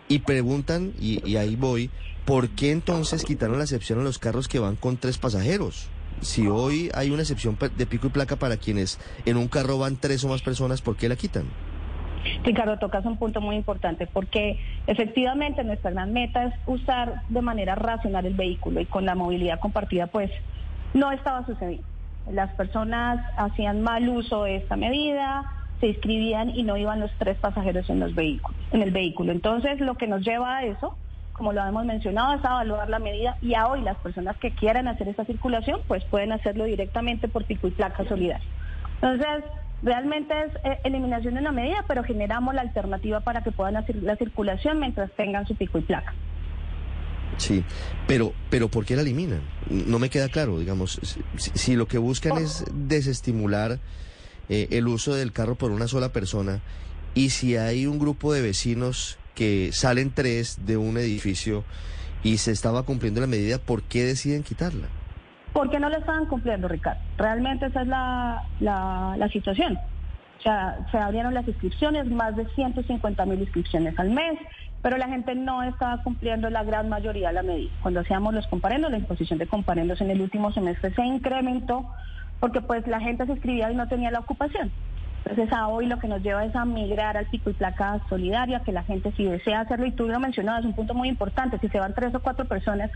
y 0.08 0.20
preguntan, 0.20 0.92
y, 1.00 1.36
ahí 1.36 1.56
voy, 1.56 1.90
¿por 2.24 2.50
qué 2.50 2.70
entonces 2.70 3.24
quitaron 3.24 3.58
la 3.58 3.64
excepción 3.64 4.00
a 4.00 4.02
los 4.02 4.18
carros 4.18 4.48
que 4.48 4.58
van 4.58 4.76
con 4.76 4.96
tres 4.96 5.18
pasajeros? 5.18 5.88
Si 6.20 6.46
hoy 6.46 6.90
hay 6.94 7.10
una 7.10 7.22
excepción 7.22 7.56
de 7.76 7.86
pico 7.86 8.06
y 8.06 8.10
placa 8.10 8.36
para 8.36 8.56
quienes 8.56 8.98
en 9.24 9.36
un 9.36 9.48
carro 9.48 9.78
van 9.78 9.96
tres 9.96 10.22
o 10.24 10.28
más 10.28 10.42
personas, 10.42 10.82
¿por 10.82 10.96
qué 10.96 11.08
la 11.08 11.16
quitan? 11.16 11.44
Ricardo, 12.44 12.78
tocas 12.78 13.04
un 13.04 13.16
punto 13.16 13.40
muy 13.40 13.56
importante 13.56 14.06
porque 14.06 14.58
efectivamente 14.86 15.64
nuestra 15.64 15.90
gran 15.90 16.12
meta 16.12 16.44
es 16.44 16.54
usar 16.66 17.22
de 17.28 17.42
manera 17.42 17.74
racional 17.74 18.26
el 18.26 18.34
vehículo 18.34 18.80
y 18.80 18.86
con 18.86 19.04
la 19.04 19.14
movilidad 19.14 19.58
compartida 19.60 20.06
pues 20.06 20.30
no 20.94 21.10
estaba 21.10 21.44
sucediendo. 21.46 21.86
Las 22.30 22.54
personas 22.54 23.24
hacían 23.36 23.82
mal 23.82 24.08
uso 24.08 24.44
de 24.44 24.56
esta 24.56 24.76
medida, 24.76 25.61
se 25.82 25.88
inscribían 25.88 26.50
y 26.50 26.62
no 26.62 26.76
iban 26.76 27.00
los 27.00 27.10
tres 27.18 27.36
pasajeros 27.38 27.90
en 27.90 27.98
los 27.98 28.14
vehículos, 28.14 28.56
en 28.70 28.82
el 28.82 28.92
vehículo. 28.92 29.32
Entonces, 29.32 29.80
lo 29.80 29.96
que 29.96 30.06
nos 30.06 30.24
lleva 30.24 30.58
a 30.58 30.64
eso, 30.64 30.96
como 31.32 31.52
lo 31.52 31.60
hemos 31.66 31.84
mencionado, 31.84 32.34
es 32.34 32.44
a 32.44 32.50
evaluar 32.50 32.88
la 32.88 33.00
medida 33.00 33.36
y 33.42 33.54
a 33.54 33.66
hoy 33.66 33.82
las 33.82 33.96
personas 33.96 34.36
que 34.36 34.52
quieran 34.52 34.86
hacer 34.86 35.08
esta 35.08 35.24
circulación, 35.24 35.80
pues 35.88 36.04
pueden 36.04 36.30
hacerlo 36.30 36.66
directamente 36.66 37.26
por 37.26 37.44
pico 37.46 37.66
y 37.66 37.72
placa 37.72 38.04
solidaria. 38.04 38.46
Entonces, 38.94 39.42
realmente 39.82 40.32
es 40.44 40.52
eh, 40.62 40.78
eliminación 40.84 41.34
de 41.34 41.40
una 41.40 41.50
medida, 41.50 41.84
pero 41.88 42.04
generamos 42.04 42.54
la 42.54 42.60
alternativa 42.60 43.18
para 43.18 43.42
que 43.42 43.50
puedan 43.50 43.76
hacer 43.76 43.96
la 44.04 44.14
circulación 44.14 44.78
mientras 44.78 45.10
tengan 45.16 45.48
su 45.48 45.56
pico 45.56 45.78
y 45.78 45.82
placa. 45.82 46.14
Sí, 47.38 47.64
pero, 48.06 48.34
pero 48.50 48.68
¿por 48.68 48.84
qué 48.84 48.94
la 48.94 49.02
eliminan? 49.02 49.40
No 49.68 49.98
me 49.98 50.10
queda 50.10 50.28
claro, 50.28 50.60
digamos, 50.60 51.00
si 51.36 51.74
lo 51.74 51.88
que 51.88 51.98
buscan 51.98 52.38
es 52.38 52.64
desestimular 52.72 53.80
eh, 54.48 54.68
el 54.70 54.88
uso 54.88 55.14
del 55.14 55.32
carro 55.32 55.54
por 55.54 55.70
una 55.70 55.88
sola 55.88 56.12
persona 56.12 56.60
y 57.14 57.30
si 57.30 57.56
hay 57.56 57.86
un 57.86 57.98
grupo 57.98 58.32
de 58.32 58.42
vecinos 58.42 59.18
que 59.34 59.70
salen 59.72 60.10
tres 60.10 60.64
de 60.66 60.76
un 60.76 60.96
edificio 60.96 61.64
y 62.22 62.38
se 62.38 62.52
estaba 62.52 62.84
cumpliendo 62.84 63.20
la 63.20 63.26
medida, 63.26 63.58
¿por 63.58 63.82
qué 63.82 64.04
deciden 64.04 64.42
quitarla? 64.42 64.86
Porque 65.52 65.78
no 65.78 65.88
la 65.88 65.98
estaban 65.98 66.26
cumpliendo, 66.26 66.68
Ricardo. 66.68 67.00
Realmente 67.18 67.66
esa 67.66 67.82
es 67.82 67.88
la, 67.88 68.42
la, 68.60 69.28
situación. 69.30 69.78
O 70.38 70.42
sea, 70.42 70.86
se 70.90 70.96
abrieron 70.96 71.34
las 71.34 71.46
inscripciones, 71.46 72.06
más 72.10 72.34
de 72.36 72.46
150 72.54 73.26
mil 73.26 73.40
inscripciones 73.40 73.98
al 73.98 74.10
mes, 74.10 74.38
pero 74.80 74.96
la 74.96 75.08
gente 75.08 75.34
no 75.34 75.62
estaba 75.62 76.02
cumpliendo 76.02 76.48
la 76.48 76.64
gran 76.64 76.88
mayoría 76.88 77.28
de 77.28 77.34
la 77.34 77.42
medida. 77.42 77.70
Cuando 77.82 78.00
hacíamos 78.00 78.32
los 78.32 78.46
comparendos, 78.46 78.90
la 78.90 78.98
imposición 78.98 79.38
de 79.38 79.46
comparendos 79.46 80.00
en 80.00 80.10
el 80.10 80.20
último 80.20 80.52
semestre 80.52 80.94
se 80.94 81.04
incrementó 81.04 81.86
porque 82.42 82.60
pues 82.60 82.84
la 82.88 82.98
gente 82.98 83.24
se 83.24 83.30
inscribía 83.30 83.70
y 83.70 83.76
no 83.76 83.86
tenía 83.86 84.10
la 84.10 84.18
ocupación. 84.18 84.72
Entonces 85.24 85.52
a 85.52 85.68
hoy 85.68 85.86
lo 85.86 86.00
que 86.00 86.08
nos 86.08 86.24
lleva 86.24 86.44
es 86.44 86.56
a 86.56 86.64
migrar 86.64 87.16
al 87.16 87.26
pico 87.26 87.50
y 87.50 87.52
placa 87.52 88.00
solidaria, 88.08 88.64
que 88.64 88.72
la 88.72 88.82
gente 88.82 89.12
si 89.12 89.24
desea 89.24 89.60
hacerlo, 89.60 89.86
y 89.86 89.92
tú 89.92 90.08
lo 90.08 90.18
mencionabas, 90.18 90.62
es 90.62 90.66
un 90.66 90.74
punto 90.74 90.92
muy 90.92 91.08
importante, 91.08 91.60
si 91.60 91.68
se 91.68 91.78
van 91.78 91.94
tres 91.94 92.12
o 92.16 92.18
cuatro 92.18 92.44
personas 92.46 92.90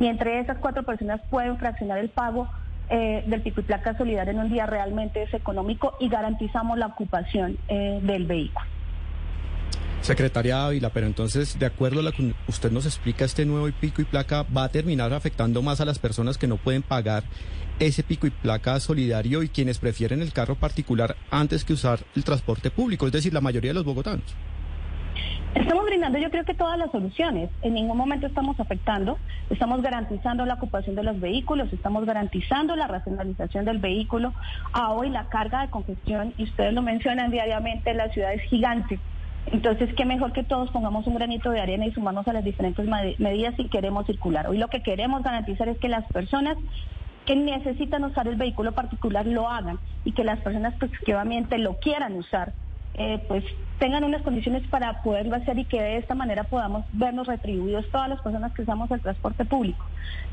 y 0.00 0.06
entre 0.06 0.40
esas 0.40 0.58
cuatro 0.58 0.82
personas 0.82 1.20
pueden 1.30 1.58
fraccionar 1.58 1.98
el 1.98 2.08
pago 2.08 2.48
eh, 2.90 3.22
del 3.28 3.40
pico 3.40 3.60
y 3.60 3.64
placa 3.64 3.96
solidaria 3.96 4.32
en 4.32 4.40
un 4.40 4.50
día 4.50 4.66
realmente 4.66 5.22
es 5.22 5.32
económico 5.32 5.94
y 6.00 6.08
garantizamos 6.08 6.76
la 6.76 6.86
ocupación 6.86 7.56
eh, 7.68 8.00
del 8.02 8.26
vehículo. 8.26 8.66
Secretaria 10.08 10.64
Ávila, 10.64 10.88
pero 10.88 11.06
entonces, 11.06 11.58
de 11.58 11.66
acuerdo 11.66 12.00
a 12.00 12.02
lo 12.02 12.12
que 12.12 12.32
usted 12.46 12.72
nos 12.72 12.86
explica, 12.86 13.26
este 13.26 13.44
nuevo 13.44 13.68
pico 13.78 14.00
y 14.00 14.06
placa 14.06 14.42
va 14.56 14.64
a 14.64 14.70
terminar 14.70 15.12
afectando 15.12 15.60
más 15.60 15.82
a 15.82 15.84
las 15.84 15.98
personas 15.98 16.38
que 16.38 16.46
no 16.46 16.56
pueden 16.56 16.82
pagar 16.82 17.24
ese 17.78 18.02
pico 18.02 18.26
y 18.26 18.30
placa 18.30 18.80
solidario 18.80 19.42
y 19.42 19.50
quienes 19.50 19.78
prefieren 19.78 20.22
el 20.22 20.32
carro 20.32 20.54
particular 20.54 21.14
antes 21.30 21.62
que 21.62 21.74
usar 21.74 21.98
el 22.16 22.24
transporte 22.24 22.70
público, 22.70 23.04
es 23.04 23.12
decir, 23.12 23.34
la 23.34 23.42
mayoría 23.42 23.68
de 23.68 23.74
los 23.74 23.84
bogotanos. 23.84 24.24
Estamos 25.54 25.84
brindando 25.84 26.18
yo 26.18 26.30
creo 26.30 26.44
que 26.46 26.54
todas 26.54 26.78
las 26.78 26.90
soluciones. 26.90 27.50
En 27.60 27.74
ningún 27.74 27.98
momento 27.98 28.28
estamos 28.28 28.58
afectando. 28.58 29.18
Estamos 29.50 29.82
garantizando 29.82 30.46
la 30.46 30.54
ocupación 30.54 30.96
de 30.96 31.02
los 31.02 31.20
vehículos, 31.20 31.70
estamos 31.70 32.06
garantizando 32.06 32.76
la 32.76 32.86
racionalización 32.86 33.66
del 33.66 33.76
vehículo. 33.76 34.32
A 34.72 34.90
hoy 34.92 35.10
la 35.10 35.28
carga 35.28 35.60
de 35.60 35.68
congestión, 35.68 36.32
y 36.38 36.44
ustedes 36.44 36.72
lo 36.72 36.80
mencionan 36.80 37.30
diariamente, 37.30 37.92
la 37.92 38.08
ciudad 38.08 38.32
es 38.32 38.40
gigante. 38.48 38.98
Entonces, 39.52 39.94
qué 39.94 40.04
mejor 40.04 40.32
que 40.32 40.42
todos 40.42 40.70
pongamos 40.70 41.06
un 41.06 41.14
granito 41.14 41.50
de 41.50 41.60
arena 41.60 41.86
y 41.86 41.92
sumamos 41.92 42.26
a 42.28 42.32
las 42.32 42.44
diferentes 42.44 42.86
medidas 43.18 43.54
si 43.56 43.68
queremos 43.68 44.06
circular. 44.06 44.48
Hoy 44.48 44.58
lo 44.58 44.68
que 44.68 44.82
queremos 44.82 45.22
garantizar 45.22 45.68
es 45.68 45.78
que 45.78 45.88
las 45.88 46.04
personas 46.12 46.56
que 47.24 47.36
necesitan 47.36 48.04
usar 48.04 48.26
el 48.28 48.36
vehículo 48.36 48.72
particular 48.72 49.26
lo 49.26 49.48
hagan 49.48 49.78
y 50.04 50.12
que 50.12 50.24
las 50.24 50.40
personas 50.40 50.74
que 51.04 51.14
obviamente 51.14 51.58
lo 51.58 51.74
quieran 51.74 52.14
usar, 52.14 52.52
eh, 52.94 53.22
pues 53.28 53.44
tengan 53.78 54.02
unas 54.04 54.22
condiciones 54.22 54.66
para 54.68 55.02
poderlo 55.02 55.36
hacer 55.36 55.58
y 55.58 55.64
que 55.64 55.80
de 55.80 55.98
esta 55.98 56.14
manera 56.14 56.44
podamos 56.44 56.84
vernos 56.92 57.26
retribuidos 57.26 57.88
todas 57.90 58.08
las 58.08 58.20
personas 58.20 58.52
que 58.52 58.62
usamos 58.62 58.90
el 58.90 59.00
transporte 59.00 59.44
público. 59.44 59.84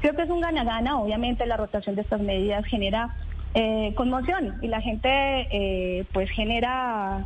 Creo 0.01 0.15
que 0.15 0.23
es 0.23 0.29
un 0.29 0.41
gana-gana, 0.41 0.97
obviamente 0.97 1.45
la 1.45 1.57
rotación 1.57 1.95
de 1.95 2.01
estas 2.01 2.21
medidas 2.21 2.65
genera 2.65 3.15
eh, 3.53 3.93
conmoción 3.95 4.55
y 4.61 4.67
la 4.67 4.81
gente 4.81 5.09
eh, 5.09 6.05
pues 6.11 6.29
genera 6.31 7.25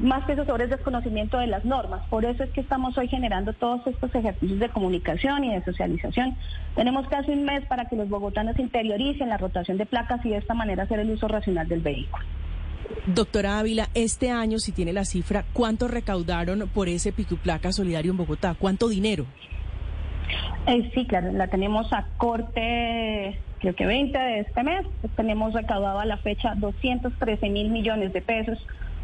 más 0.00 0.24
que 0.24 0.32
eso 0.32 0.44
sobre 0.44 0.64
el 0.64 0.70
desconocimiento 0.70 1.38
de 1.38 1.46
las 1.46 1.64
normas. 1.64 2.02
Por 2.08 2.24
eso 2.24 2.44
es 2.44 2.50
que 2.50 2.60
estamos 2.60 2.96
hoy 2.96 3.08
generando 3.08 3.52
todos 3.52 3.86
estos 3.86 4.14
ejercicios 4.14 4.60
de 4.60 4.68
comunicación 4.68 5.44
y 5.44 5.54
de 5.54 5.64
socialización. 5.64 6.36
Tenemos 6.76 7.08
casi 7.08 7.32
un 7.32 7.44
mes 7.44 7.64
para 7.66 7.86
que 7.86 7.96
los 7.96 8.08
bogotanos 8.08 8.58
interioricen 8.58 9.28
la 9.28 9.38
rotación 9.38 9.76
de 9.76 9.86
placas 9.86 10.24
y 10.24 10.30
de 10.30 10.36
esta 10.36 10.54
manera 10.54 10.84
hacer 10.84 11.00
el 11.00 11.10
uso 11.10 11.26
racional 11.28 11.66
del 11.68 11.80
vehículo. 11.80 12.24
Doctora 13.06 13.58
Ávila, 13.58 13.88
este 13.94 14.30
año, 14.30 14.58
si 14.58 14.72
tiene 14.72 14.92
la 14.92 15.04
cifra, 15.04 15.44
¿cuánto 15.52 15.88
recaudaron 15.88 16.68
por 16.72 16.88
ese 16.88 17.12
pico 17.12 17.34
y 17.34 17.38
placa 17.38 17.72
solidario 17.72 18.12
en 18.12 18.16
Bogotá? 18.16 18.54
¿Cuánto 18.58 18.88
dinero? 18.88 19.26
Eh, 20.66 20.90
sí, 20.94 21.06
claro, 21.06 21.32
la 21.32 21.48
tenemos 21.48 21.92
a 21.92 22.06
corte, 22.18 23.38
creo 23.58 23.74
que 23.74 23.86
20 23.86 24.18
de 24.18 24.40
este 24.40 24.62
mes. 24.62 24.86
Tenemos 25.16 25.54
recaudado 25.54 26.00
a 26.00 26.06
la 26.06 26.18
fecha 26.18 26.54
213 26.56 27.48
mil 27.48 27.70
millones 27.70 28.12
de 28.12 28.22
pesos 28.22 28.58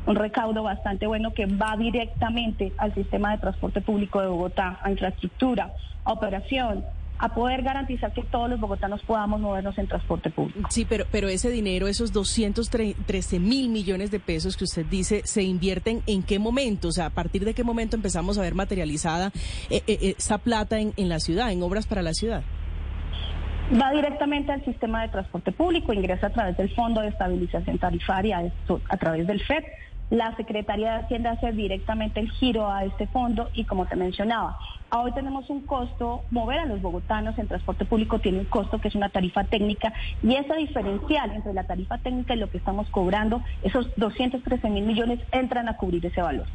un 0.07 0.17
recaudo 0.17 0.63
bastante 0.63 1.07
bueno 1.07 1.33
que 1.33 1.47
va 1.47 1.77
directamente 1.77 2.73
al 2.79 2.95
sistema 2.95 3.33
de 3.33 3.39
transporte 3.39 3.81
público 3.81 4.21
de 4.21 4.29
Bogotá, 4.29 4.79
a 4.83 4.91
infraestructura, 4.91 5.73
a 6.05 6.13
operación, 6.13 6.85
a 7.19 7.33
poder 7.33 7.63
garantizar 7.63 8.13
que 8.13 8.23
todos 8.23 8.51
los 8.51 8.61
bogotanos 8.61 9.03
podamos 9.03 9.41
movernos 9.41 9.79
en 9.79 9.87
transporte 9.87 10.31
público. 10.31 10.69
Sí, 10.71 10.85
pero, 10.85 11.05
pero 11.11 11.29
ese 11.29 11.49
dinero, 11.49 11.87
esos 11.87 12.13
213 12.13 13.39
mil 13.39 13.69
millones 13.69 14.11
de 14.11 14.21
pesos 14.21 14.57
que 14.57 14.65
usted 14.65 14.85
dice, 14.87 15.23
¿se 15.25 15.43
invierten 15.43 16.03
en 16.07 16.23
qué 16.23 16.39
momento? 16.39 16.89
O 16.89 16.93
sea, 16.93 17.07
¿a 17.07 17.11
partir 17.11 17.45
de 17.45 17.55
qué 17.55 17.63
momento 17.63 17.97
empezamos 17.97 18.37
a 18.37 18.43
ver 18.43 18.55
materializada 18.55 19.31
eh, 19.71 19.83
eh, 19.87 20.15
esa 20.19 20.39
plata 20.39 20.81
en, 20.81 20.93
en 20.97 21.09
la 21.09 21.21
ciudad, 21.21 21.53
en 21.53 21.63
obras 21.63 21.87
para 21.87 22.03
la 22.03 22.13
ciudad? 22.13 22.43
Va 23.81 23.93
directamente 23.93 24.53
al 24.53 24.63
sistema 24.65 25.03
de 25.03 25.09
transporte 25.09 25.51
público, 25.51 25.95
ingresa 25.95 26.27
a 26.27 26.31
través 26.31 26.57
del 26.59 26.75
Fondo 26.75 27.01
de 27.01 27.09
Estabilización 27.09 27.79
Tarifaria, 27.79 28.53
a 28.91 28.97
través 28.99 29.27
del 29.27 29.41
FED 29.41 29.65
la 30.11 30.37
Secretaría 30.37 30.93
de 30.93 31.05
Hacienda 31.05 31.33
hace 31.33 31.53
directamente 31.53 32.21
el 32.21 32.31
giro 32.31 32.71
a 32.71 32.85
este 32.85 33.07
fondo 33.07 33.51
y 33.55 33.65
como 33.65 33.87
te 33.87 33.97
mencionaba, 33.97 34.59
hoy 34.91 35.13
tenemos 35.13 35.49
un 35.51 35.63
costo, 35.63 36.23
mover 36.31 36.61
a 36.61 36.67
los 36.67 36.83
bogotanos 36.83 37.39
en 37.39 37.49
transporte 37.49 37.85
público 37.85 38.19
tiene 38.19 38.41
un 38.41 38.45
costo 38.45 38.81
que 38.81 38.89
es 38.89 38.95
una 38.95 39.09
tarifa 39.09 39.45
técnica 39.45 39.93
y 40.23 40.35
esa 40.35 40.55
diferencial 40.55 41.33
entre 41.33 41.55
la 41.55 41.65
tarifa 41.65 41.99
técnica 41.99 42.35
y 42.35 42.39
lo 42.39 42.51
que 42.51 42.59
estamos 42.59 42.89
cobrando, 42.91 43.43
esos 43.63 43.89
213 43.97 44.69
mil 44.71 44.85
millones 44.85 45.21
entran 45.33 45.69
a 45.69 45.77
cubrir 45.77 46.05
ese 46.07 46.23
valor. 46.23 46.47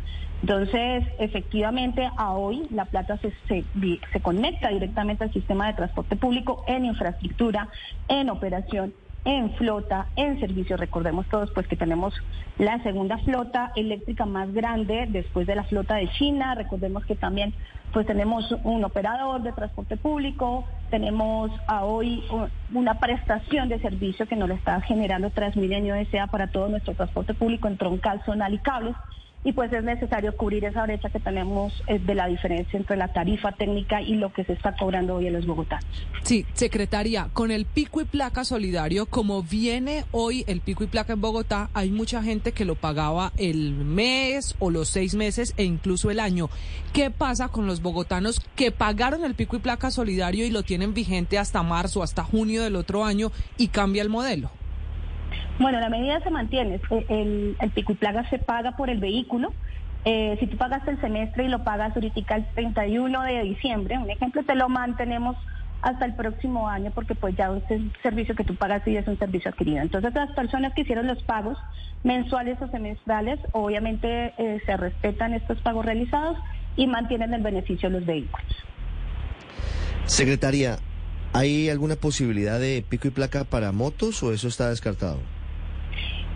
Entonces, 0.41 1.03
efectivamente, 1.19 2.09
hoy 2.17 2.65
la 2.71 2.85
plata 2.85 3.19
se 3.19 4.21
conecta 4.21 4.69
directamente 4.69 5.25
al 5.25 5.33
sistema 5.33 5.67
de 5.67 5.73
transporte 5.73 6.15
público 6.15 6.63
en 6.65 6.85
infraestructura, 6.85 7.67
en 8.07 8.29
operación 8.29 8.93
en 9.25 9.51
flota, 9.55 10.07
en 10.15 10.39
servicio. 10.39 10.77
Recordemos 10.77 11.25
todos 11.27 11.51
pues 11.51 11.67
que 11.67 11.75
tenemos 11.75 12.13
la 12.57 12.81
segunda 12.83 13.17
flota 13.19 13.71
eléctrica 13.75 14.25
más 14.25 14.53
grande 14.53 15.07
después 15.09 15.47
de 15.47 15.55
la 15.55 15.63
flota 15.63 15.95
de 15.95 16.09
China. 16.09 16.55
Recordemos 16.55 17.05
que 17.05 17.15
también 17.15 17.53
pues 17.93 18.05
tenemos 18.05 18.51
un 18.63 18.83
operador 18.83 19.41
de 19.41 19.51
transporte 19.51 19.97
público, 19.97 20.63
tenemos 20.91 21.51
hoy 21.81 22.23
una 22.73 22.99
prestación 22.99 23.67
de 23.67 23.79
servicio 23.79 24.27
que 24.27 24.35
nos 24.35 24.47
lo 24.47 24.55
está 24.55 24.79
generando 24.81 25.31
Transmilenio 25.31 25.95
S.A. 25.95 26.27
para 26.27 26.47
todo 26.47 26.67
nuestro 26.67 26.93
transporte 26.93 27.33
público 27.33 27.67
en 27.67 27.77
troncal, 27.77 28.21
zonal 28.25 28.53
y 28.53 28.59
cables 28.59 28.95
y 29.43 29.53
pues 29.53 29.71
es 29.71 29.83
necesario 29.83 30.35
cubrir 30.35 30.65
esa 30.65 30.83
brecha 30.83 31.09
que 31.09 31.19
tenemos 31.19 31.73
eh, 31.87 31.99
de 31.99 32.13
la 32.13 32.27
diferencia 32.27 32.77
entre 32.77 32.97
la 32.97 33.07
tarifa 33.13 33.53
técnica 33.53 34.01
y 34.01 34.15
lo 34.15 34.33
que 34.33 34.43
se 34.43 34.53
está 34.53 34.75
cobrando 34.75 35.15
hoy 35.15 35.27
en 35.27 35.33
los 35.33 35.45
bogotanos. 35.45 35.85
Sí, 36.23 36.45
secretaria, 36.53 37.29
con 37.31 37.51
el 37.51 37.65
pico 37.65 38.01
y 38.01 38.05
placa 38.05 38.43
solidario, 38.43 39.05
como 39.05 39.41
viene 39.41 40.03
hoy 40.11 40.43
el 40.47 40.59
pico 40.61 40.83
y 40.83 40.87
placa 40.87 41.13
en 41.13 41.21
Bogotá, 41.21 41.69
hay 41.73 41.89
mucha 41.89 42.21
gente 42.21 42.51
que 42.51 42.65
lo 42.65 42.75
pagaba 42.75 43.31
el 43.37 43.73
mes 43.73 44.55
o 44.59 44.71
los 44.71 44.89
seis 44.89 45.15
meses 45.15 45.53
e 45.55 45.63
incluso 45.63 46.11
el 46.11 46.19
año. 46.19 46.49
¿Qué 46.91 47.09
pasa 47.09 47.47
con 47.47 47.65
los 47.65 47.81
bogotanos 47.81 48.41
que 48.55 48.71
pagaron 48.71 49.23
el 49.23 49.35
pico 49.35 49.55
y 49.55 49.59
placa 49.59 49.89
solidario 49.89 50.45
y 50.45 50.49
lo 50.49 50.63
tienen 50.63 50.93
vigente 50.93 51.37
hasta 51.37 51.63
marzo, 51.63 52.03
hasta 52.03 52.23
junio 52.23 52.63
del 52.63 52.75
otro 52.75 53.05
año 53.05 53.31
y 53.57 53.69
cambia 53.69 54.01
el 54.01 54.09
modelo? 54.09 54.51
Bueno, 55.59 55.79
la 55.79 55.89
medida 55.89 56.19
se 56.21 56.29
mantiene. 56.29 56.79
El, 57.09 57.55
el 57.59 57.69
pico 57.71 57.91
y 57.93 57.95
plaga 57.95 58.29
se 58.29 58.39
paga 58.39 58.71
por 58.73 58.89
el 58.89 58.99
vehículo. 58.99 59.53
Eh, 60.05 60.37
si 60.39 60.47
tú 60.47 60.57
pagas 60.57 60.87
el 60.87 60.99
semestre 61.01 61.45
y 61.45 61.47
lo 61.49 61.63
pagas 61.63 61.93
ahorita 61.95 62.35
el 62.35 62.45
31 62.53 63.21
de 63.23 63.43
diciembre, 63.43 63.97
un 63.97 64.09
ejemplo, 64.09 64.43
te 64.43 64.55
lo 64.55 64.69
mantenemos 64.69 65.35
hasta 65.81 66.05
el 66.05 66.13
próximo 66.15 66.67
año 66.67 66.91
porque 66.93 67.15
pues 67.15 67.35
ya 67.35 67.45
es 67.47 67.71
un 67.71 67.91
servicio 68.03 68.35
que 68.35 68.43
tú 68.43 68.55
pagas 68.55 68.85
y 68.87 68.95
es 68.95 69.07
un 69.07 69.17
servicio 69.17 69.51
adquirido. 69.51 69.81
Entonces 69.81 70.13
las 70.13 70.31
personas 70.31 70.73
que 70.73 70.81
hicieron 70.81 71.07
los 71.07 71.21
pagos 71.23 71.57
mensuales 72.03 72.61
o 72.61 72.67
semestrales, 72.69 73.39
obviamente 73.51 74.33
eh, 74.37 74.61
se 74.65 74.77
respetan 74.77 75.33
estos 75.33 75.59
pagos 75.61 75.85
realizados 75.85 76.37
y 76.75 76.87
mantienen 76.87 77.33
el 77.33 77.41
beneficio 77.41 77.89
de 77.89 77.99
los 77.99 78.05
vehículos. 78.05 78.45
Secretaria, 80.05 80.77
¿hay 81.33 81.69
alguna 81.69 81.95
posibilidad 81.95 82.59
de 82.59 82.83
pico 82.87 83.07
y 83.07 83.11
placa 83.11 83.43
para 83.43 83.71
motos 83.71 84.21
o 84.23 84.33
eso 84.33 84.47
está 84.47 84.69
descartado? 84.69 85.19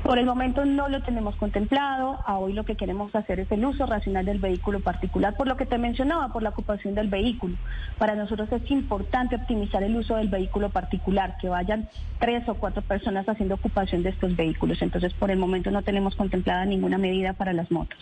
Por 0.03 0.19
el 0.19 0.25
momento 0.25 0.65
no 0.65 0.89
lo 0.89 1.01
tenemos 1.01 1.33
contemplado. 1.37 2.19
A 2.25 2.37
hoy 2.37 2.51
lo 2.51 2.65
que 2.65 2.75
queremos 2.75 3.15
hacer 3.15 3.39
es 3.39 3.49
el 3.53 3.63
uso 3.63 3.85
racional 3.85 4.25
del 4.25 4.39
vehículo 4.39 4.81
particular, 4.81 5.33
por 5.37 5.47
lo 5.47 5.55
que 5.55 5.65
te 5.65 5.77
mencionaba, 5.77 6.27
por 6.33 6.43
la 6.43 6.49
ocupación 6.49 6.93
del 6.93 7.07
vehículo. 7.07 7.55
Para 7.97 8.13
nosotros 8.13 8.49
es 8.51 8.69
importante 8.69 9.37
optimizar 9.37 9.81
el 9.81 9.95
uso 9.95 10.17
del 10.17 10.27
vehículo 10.27 10.69
particular, 10.71 11.37
que 11.39 11.47
vayan 11.47 11.87
tres 12.19 12.47
o 12.49 12.55
cuatro 12.55 12.81
personas 12.81 13.29
haciendo 13.29 13.55
ocupación 13.55 14.03
de 14.03 14.09
estos 14.09 14.35
vehículos. 14.35 14.81
Entonces, 14.81 15.13
por 15.13 15.31
el 15.31 15.37
momento 15.37 15.71
no 15.71 15.83
tenemos 15.83 16.17
contemplada 16.17 16.65
ninguna 16.65 16.97
medida 16.97 17.31
para 17.31 17.53
las 17.53 17.71
motos. 17.71 17.97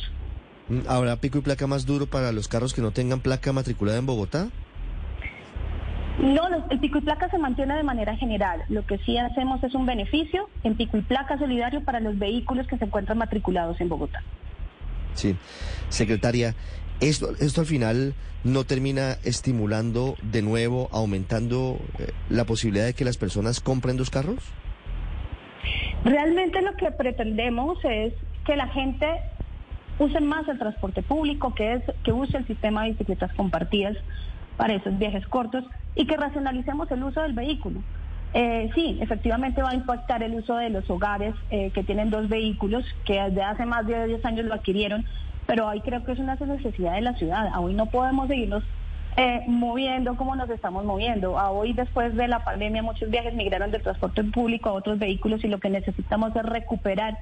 ¿Habrá 0.87 1.17
pico 1.17 1.37
y 1.37 1.41
placa 1.41 1.67
más 1.67 1.85
duro 1.85 2.07
para 2.07 2.31
los 2.31 2.47
carros 2.47 2.73
que 2.73 2.81
no 2.81 2.89
tengan 2.89 3.19
placa 3.19 3.53
matriculada 3.53 3.99
en 3.99 4.07
Bogotá? 4.07 4.47
No, 6.19 6.41
el 6.69 6.79
pico 6.79 6.97
y 6.99 7.01
placa 7.01 7.29
se 7.29 7.37
mantiene 7.37 7.75
de 7.75 7.83
manera 7.83 8.15
general. 8.17 8.63
Lo 8.69 8.85
que 8.85 8.97
sí 8.99 9.17
hacemos 9.17 9.63
es 9.63 9.73
un 9.73 9.85
beneficio 9.85 10.49
en 10.63 10.75
pico 10.75 10.97
y 10.97 11.01
placa 11.01 11.37
solidario 11.37 11.83
para 11.83 11.99
los 11.99 12.17
vehículos 12.19 12.67
que 12.67 12.77
se 12.77 12.85
encuentran 12.85 13.17
matriculados 13.17 13.79
en 13.81 13.89
Bogotá. 13.89 14.21
Sí, 15.13 15.35
secretaria, 15.89 16.55
esto, 16.99 17.31
esto 17.39 17.61
al 17.61 17.67
final 17.67 18.13
no 18.43 18.63
termina 18.63 19.13
estimulando 19.23 20.15
de 20.21 20.41
nuevo, 20.41 20.89
aumentando 20.91 21.79
eh, 21.99 22.11
la 22.29 22.45
posibilidad 22.45 22.85
de 22.85 22.93
que 22.93 23.05
las 23.05 23.17
personas 23.17 23.59
compren 23.59 23.97
dos 23.97 24.09
carros? 24.09 24.39
Realmente 26.03 26.61
lo 26.61 26.75
que 26.75 26.91
pretendemos 26.91 27.77
es 27.83 28.13
que 28.45 28.55
la 28.55 28.67
gente 28.67 29.07
use 29.99 30.19
más 30.19 30.47
el 30.47 30.57
transporte 30.57 31.03
público, 31.03 31.53
que 31.53 31.73
es 31.73 31.83
que 32.03 32.11
use 32.11 32.37
el 32.37 32.47
sistema 32.47 32.83
de 32.83 32.91
bicicletas 32.91 33.31
compartidas 33.33 33.95
para 34.57 34.73
esos 34.73 34.97
viajes 34.97 35.25
cortos 35.27 35.63
y 35.95 36.05
que 36.05 36.17
racionalicemos 36.17 36.89
el 36.91 37.03
uso 37.03 37.21
del 37.21 37.33
vehículo. 37.33 37.81
Eh, 38.33 38.69
sí, 38.75 38.97
efectivamente 39.01 39.61
va 39.61 39.71
a 39.71 39.75
impactar 39.75 40.23
el 40.23 40.35
uso 40.35 40.55
de 40.55 40.69
los 40.69 40.89
hogares 40.89 41.35
eh, 41.49 41.71
que 41.71 41.83
tienen 41.83 42.09
dos 42.09 42.29
vehículos, 42.29 42.85
que 43.05 43.21
desde 43.21 43.43
hace 43.43 43.65
más 43.65 43.85
de 43.85 44.07
10 44.07 44.23
años 44.25 44.45
lo 44.45 44.53
adquirieron, 44.53 45.05
pero 45.47 45.67
hoy 45.67 45.81
creo 45.81 46.03
que 46.05 46.13
es 46.13 46.19
una 46.19 46.35
necesidad 46.35 46.93
de 46.93 47.01
la 47.01 47.13
ciudad. 47.15 47.51
Hoy 47.59 47.73
no 47.73 47.87
podemos 47.87 48.29
seguirnos 48.29 48.63
eh, 49.17 49.43
moviendo 49.47 50.15
como 50.15 50.37
nos 50.37 50.49
estamos 50.49 50.85
moviendo. 50.85 51.33
hoy, 51.33 51.73
después 51.73 52.15
de 52.15 52.29
la 52.29 52.45
pandemia, 52.45 52.81
muchos 52.81 53.09
viajes 53.09 53.33
migraron 53.33 53.69
de 53.71 53.79
transporte 53.79 54.23
público 54.23 54.69
a 54.69 54.73
otros 54.73 54.97
vehículos 54.97 55.43
y 55.43 55.49
lo 55.49 55.59
que 55.59 55.69
necesitamos 55.69 56.33
es 56.35 56.43
recuperar 56.43 57.17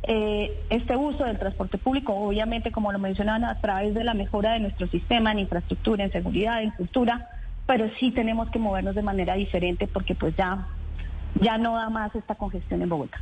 este 0.00 0.96
uso 0.96 1.24
del 1.24 1.38
transporte 1.38 1.76
público, 1.76 2.14
obviamente, 2.14 2.70
como 2.70 2.92
lo 2.92 2.98
mencionaban, 2.98 3.44
a 3.44 3.60
través 3.60 3.94
de 3.94 4.04
la 4.04 4.14
mejora 4.14 4.52
de 4.52 4.60
nuestro 4.60 4.86
sistema 4.86 5.32
en 5.32 5.40
infraestructura, 5.40 6.04
en 6.04 6.12
seguridad, 6.12 6.62
en 6.62 6.70
cultura 6.70 7.28
pero 7.68 7.86
sí 8.00 8.10
tenemos 8.12 8.48
que 8.48 8.58
movernos 8.58 8.94
de 8.94 9.02
manera 9.02 9.34
diferente 9.34 9.86
porque 9.86 10.14
pues 10.14 10.34
ya, 10.36 10.66
ya 11.38 11.58
no 11.58 11.76
da 11.76 11.90
más 11.90 12.12
esta 12.16 12.34
congestión 12.34 12.80
en 12.80 12.88
Bogotá. 12.88 13.18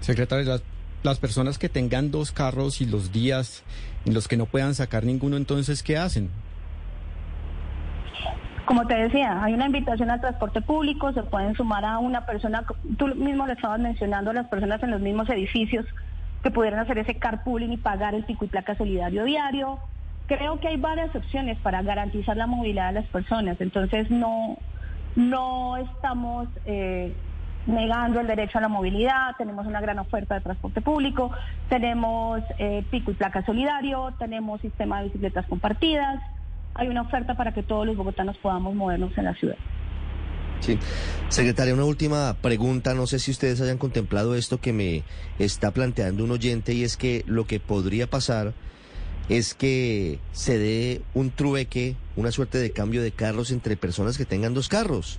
Secretaria, 0.00 0.44
las, 0.44 0.64
las 1.04 1.20
personas 1.20 1.58
que 1.58 1.68
tengan 1.68 2.10
dos 2.10 2.32
carros 2.32 2.80
y 2.80 2.86
los 2.86 3.12
días 3.12 3.62
en 4.04 4.12
los 4.12 4.26
que 4.26 4.36
no 4.36 4.46
puedan 4.46 4.74
sacar 4.74 5.04
ninguno, 5.04 5.36
entonces, 5.36 5.84
¿qué 5.84 5.96
hacen? 5.96 6.28
Como 8.64 8.84
te 8.88 8.94
decía, 8.96 9.44
hay 9.44 9.54
una 9.54 9.66
invitación 9.66 10.10
al 10.10 10.20
transporte 10.20 10.60
público, 10.60 11.12
se 11.12 11.22
pueden 11.22 11.54
sumar 11.54 11.84
a 11.84 11.98
una 11.98 12.26
persona, 12.26 12.64
tú 12.98 13.06
mismo 13.14 13.46
le 13.46 13.52
estabas 13.52 13.78
mencionando 13.78 14.32
las 14.32 14.48
personas 14.48 14.82
en 14.82 14.90
los 14.90 15.00
mismos 15.00 15.30
edificios 15.30 15.86
que 16.42 16.50
pudieran 16.50 16.80
hacer 16.80 16.98
ese 16.98 17.14
carpooling 17.14 17.72
y 17.72 17.76
pagar 17.76 18.16
el 18.16 18.24
pico 18.24 18.44
y 18.44 18.48
placa 18.48 18.76
solidario 18.76 19.22
diario, 19.22 19.78
creo 20.26 20.58
que 20.60 20.68
hay 20.68 20.76
varias 20.76 21.14
opciones 21.14 21.58
para 21.58 21.82
garantizar 21.82 22.36
la 22.36 22.46
movilidad 22.46 22.88
de 22.88 23.00
las 23.00 23.10
personas. 23.10 23.60
Entonces 23.60 24.10
no, 24.10 24.56
no 25.16 25.76
estamos 25.76 26.48
eh, 26.66 27.12
negando 27.66 28.20
el 28.20 28.26
derecho 28.26 28.58
a 28.58 28.60
la 28.60 28.68
movilidad, 28.68 29.36
tenemos 29.38 29.66
una 29.66 29.80
gran 29.80 29.98
oferta 29.98 30.34
de 30.34 30.40
transporte 30.42 30.80
público, 30.80 31.30
tenemos 31.68 32.42
eh, 32.58 32.84
pico 32.90 33.10
y 33.10 33.14
placa 33.14 33.44
solidario, 33.44 34.14
tenemos 34.18 34.60
sistema 34.60 34.98
de 34.98 35.04
bicicletas 35.06 35.46
compartidas, 35.46 36.20
hay 36.74 36.88
una 36.88 37.02
oferta 37.02 37.34
para 37.36 37.52
que 37.52 37.62
todos 37.62 37.86
los 37.86 37.96
bogotanos 37.96 38.36
podamos 38.38 38.74
movernos 38.74 39.16
en 39.16 39.24
la 39.24 39.34
ciudad. 39.34 39.56
Sí. 40.60 40.78
Secretaria, 41.28 41.74
una 41.74 41.84
última 41.84 42.34
pregunta. 42.40 42.94
No 42.94 43.06
sé 43.06 43.18
si 43.18 43.30
ustedes 43.30 43.60
hayan 43.60 43.76
contemplado 43.76 44.34
esto 44.34 44.60
que 44.60 44.72
me 44.72 45.02
está 45.38 45.72
planteando 45.72 46.24
un 46.24 46.30
oyente 46.30 46.72
y 46.72 46.84
es 46.84 46.96
que 46.96 47.22
lo 47.26 47.46
que 47.46 47.60
podría 47.60 48.06
pasar 48.06 48.54
es 49.28 49.54
que 49.54 50.18
se 50.32 50.58
dé 50.58 51.02
un 51.14 51.30
trueque, 51.30 51.96
una 52.16 52.30
suerte 52.30 52.58
de 52.58 52.70
cambio 52.70 53.02
de 53.02 53.12
carros 53.12 53.50
entre 53.50 53.76
personas 53.76 54.18
que 54.18 54.24
tengan 54.24 54.54
dos 54.54 54.68
carros. 54.68 55.18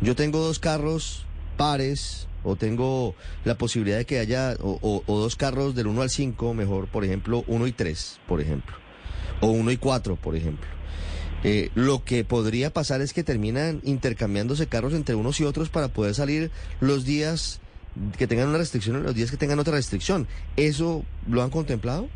Yo 0.00 0.14
tengo 0.14 0.38
dos 0.38 0.58
carros 0.58 1.26
pares 1.56 2.28
o 2.44 2.56
tengo 2.56 3.14
la 3.44 3.56
posibilidad 3.56 3.98
de 3.98 4.04
que 4.04 4.18
haya 4.18 4.56
o, 4.60 5.02
dos 5.06 5.36
carros 5.36 5.74
del 5.74 5.86
1 5.86 6.02
al 6.02 6.10
5, 6.10 6.54
mejor, 6.54 6.88
por 6.88 7.04
ejemplo, 7.04 7.44
1 7.46 7.66
y 7.66 7.72
3, 7.72 8.20
por 8.28 8.40
ejemplo, 8.40 8.76
o 9.40 9.48
1 9.48 9.70
y 9.72 9.76
4, 9.76 10.16
por 10.16 10.36
ejemplo. 10.36 10.66
Eh, 11.44 11.70
lo 11.74 12.04
que 12.04 12.24
podría 12.24 12.72
pasar 12.72 13.00
es 13.00 13.12
que 13.12 13.22
terminan 13.22 13.80
intercambiándose 13.84 14.66
carros 14.66 14.92
entre 14.92 15.14
unos 15.14 15.40
y 15.40 15.44
otros 15.44 15.68
para 15.68 15.88
poder 15.88 16.14
salir 16.14 16.50
los 16.80 17.04
días 17.04 17.60
que 18.16 18.26
tengan 18.26 18.48
una 18.48 18.58
restricción 18.58 18.98
y 18.98 19.02
los 19.02 19.14
días 19.14 19.30
que 19.30 19.36
tengan 19.36 19.58
otra 19.58 19.74
restricción. 19.74 20.26
¿Eso 20.56 21.04
lo 21.28 21.42
han 21.42 21.50
contemplado? 21.50 22.08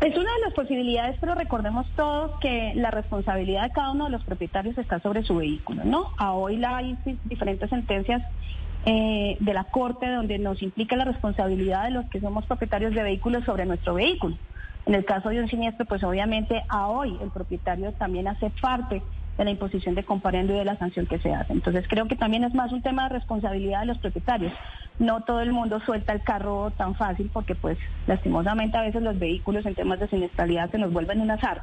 Es 0.00 0.14
una 0.14 0.30
de 0.30 0.40
las 0.44 0.52
posibilidades, 0.52 1.16
pero 1.20 1.34
recordemos 1.34 1.86
todos 1.96 2.38
que 2.40 2.72
la 2.74 2.90
responsabilidad 2.90 3.64
de 3.64 3.70
cada 3.70 3.92
uno 3.92 4.04
de 4.04 4.10
los 4.10 4.24
propietarios 4.24 4.76
está 4.76 5.00
sobre 5.00 5.22
su 5.22 5.36
vehículo, 5.36 5.84
¿no? 5.84 6.10
A 6.18 6.32
hoy 6.32 6.58
la, 6.58 6.76
hay 6.76 6.98
diferentes 7.24 7.70
sentencias 7.70 8.22
eh, 8.84 9.38
de 9.40 9.54
la 9.54 9.64
Corte 9.64 10.06
donde 10.06 10.38
nos 10.38 10.62
implica 10.62 10.96
la 10.96 11.04
responsabilidad 11.04 11.84
de 11.84 11.92
los 11.92 12.04
que 12.06 12.20
somos 12.20 12.44
propietarios 12.44 12.94
de 12.94 13.02
vehículos 13.02 13.44
sobre 13.44 13.64
nuestro 13.64 13.94
vehículo. 13.94 14.36
En 14.84 14.94
el 14.94 15.04
caso 15.04 15.30
de 15.30 15.40
un 15.40 15.48
siniestro, 15.48 15.86
pues 15.86 16.04
obviamente 16.04 16.62
a 16.68 16.88
hoy 16.88 17.16
el 17.22 17.30
propietario 17.30 17.92
también 17.92 18.28
hace 18.28 18.50
parte 18.60 19.02
de 19.36 19.44
la 19.44 19.50
imposición 19.50 19.94
de 19.94 20.04
comparendo 20.04 20.54
y 20.54 20.58
de 20.58 20.64
la 20.64 20.76
sanción 20.76 21.06
que 21.06 21.18
se 21.18 21.32
hace. 21.32 21.52
Entonces 21.52 21.84
creo 21.88 22.06
que 22.08 22.16
también 22.16 22.44
es 22.44 22.54
más 22.54 22.72
un 22.72 22.82
tema 22.82 23.04
de 23.04 23.14
responsabilidad 23.14 23.80
de 23.80 23.86
los 23.86 23.98
propietarios. 23.98 24.52
No 24.98 25.22
todo 25.22 25.40
el 25.40 25.52
mundo 25.52 25.80
suelta 25.80 26.12
el 26.12 26.22
carro 26.22 26.70
tan 26.70 26.94
fácil 26.94 27.30
porque 27.32 27.54
pues 27.54 27.78
lastimosamente 28.06 28.78
a 28.78 28.82
veces 28.82 29.02
los 29.02 29.18
vehículos 29.18 29.66
en 29.66 29.74
temas 29.74 30.00
de 30.00 30.08
siniestralidad 30.08 30.70
se 30.70 30.78
nos 30.78 30.92
vuelven 30.92 31.20
un 31.20 31.30
azar. 31.30 31.62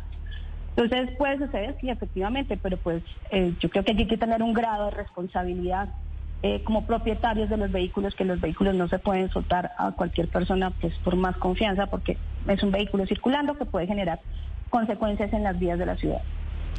Entonces 0.75 1.15
puede 1.17 1.37
suceder, 1.37 1.75
sí, 1.79 1.89
efectivamente, 1.89 2.57
pero 2.57 2.77
pues 2.77 3.03
eh, 3.31 3.53
yo 3.59 3.69
creo 3.69 3.83
que 3.83 3.91
hay 3.91 4.07
que 4.07 4.17
tener 4.17 4.41
un 4.41 4.53
grado 4.53 4.85
de 4.85 4.91
responsabilidad 4.91 5.89
eh, 6.41 6.61
como 6.63 6.85
propietarios 6.85 7.49
de 7.49 7.57
los 7.57 7.71
vehículos, 7.71 8.15
que 8.15 8.25
los 8.25 8.41
vehículos 8.41 8.75
no 8.75 8.87
se 8.87 8.99
pueden 8.99 9.29
soltar 9.29 9.71
a 9.77 9.91
cualquier 9.91 10.27
persona 10.27 10.71
pues 10.71 10.93
por 11.03 11.15
más 11.15 11.37
confianza, 11.37 11.85
porque 11.85 12.17
es 12.47 12.63
un 12.63 12.71
vehículo 12.71 13.05
circulando 13.05 13.57
que 13.57 13.65
puede 13.65 13.87
generar 13.87 14.19
consecuencias 14.69 15.31
en 15.31 15.43
las 15.43 15.57
vías 15.57 15.79
de 15.79 15.85
la 15.85 15.95
ciudad. 15.95 16.21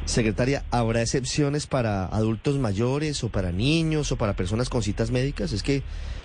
Secretaria, 0.03 0.63
¿habrá 0.69 1.01
excepciones 1.01 1.65
para 1.65 2.05
adultos 2.05 2.59
mayores 2.59 3.23
o 3.23 3.29
para 3.29 3.51
niños 3.51 4.11
o 4.11 4.17
para 4.17 4.33
personas 4.33 4.69
con 4.69 4.83
citas 4.83 5.09
médicas? 5.09 5.51
Es 5.51 5.63
que 5.63 5.81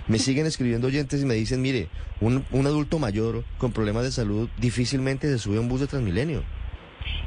me 0.07 0.19
siguen 0.19 0.45
escribiendo 0.45 0.87
oyentes 0.87 1.21
y 1.23 1.25
me 1.25 1.33
dicen, 1.33 1.61
mire, 1.61 1.87
un, 2.19 2.45
adulto 2.65 2.99
mayor 2.99 3.43
con 3.57 3.71
problemas 3.71 4.03
de 4.03 4.11
salud 4.11 4.49
difícilmente 4.57 5.27
se 5.27 5.39
sube 5.39 5.57
a 5.57 5.61
un 5.61 5.69
bus 5.69 5.79
de 5.81 5.87
Transmilenio. 5.87 6.43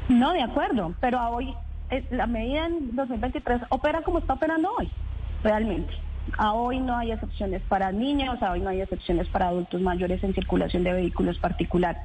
No, 0.07 0.31
de 0.33 0.43
acuerdo, 0.43 0.93
pero 1.01 1.19
hoy 1.29 1.53
eh, 1.89 2.05
la 2.11 2.27
medida 2.27 2.67
en 2.67 2.95
2023 2.95 3.63
opera 3.69 4.01
como 4.03 4.19
está 4.19 4.33
operando 4.33 4.69
hoy, 4.77 4.89
realmente. 5.43 5.93
A 6.37 6.53
hoy 6.53 6.79
no 6.79 6.97
hay 6.97 7.11
excepciones 7.11 7.61
para 7.63 7.91
niños, 7.91 8.41
a 8.41 8.51
hoy 8.51 8.61
no 8.61 8.69
hay 8.69 8.81
excepciones 8.81 9.27
para 9.29 9.47
adultos 9.47 9.81
mayores 9.81 10.23
en 10.23 10.33
circulación 10.33 10.83
de 10.83 10.93
vehículos 10.93 11.37
particulares. 11.39 12.01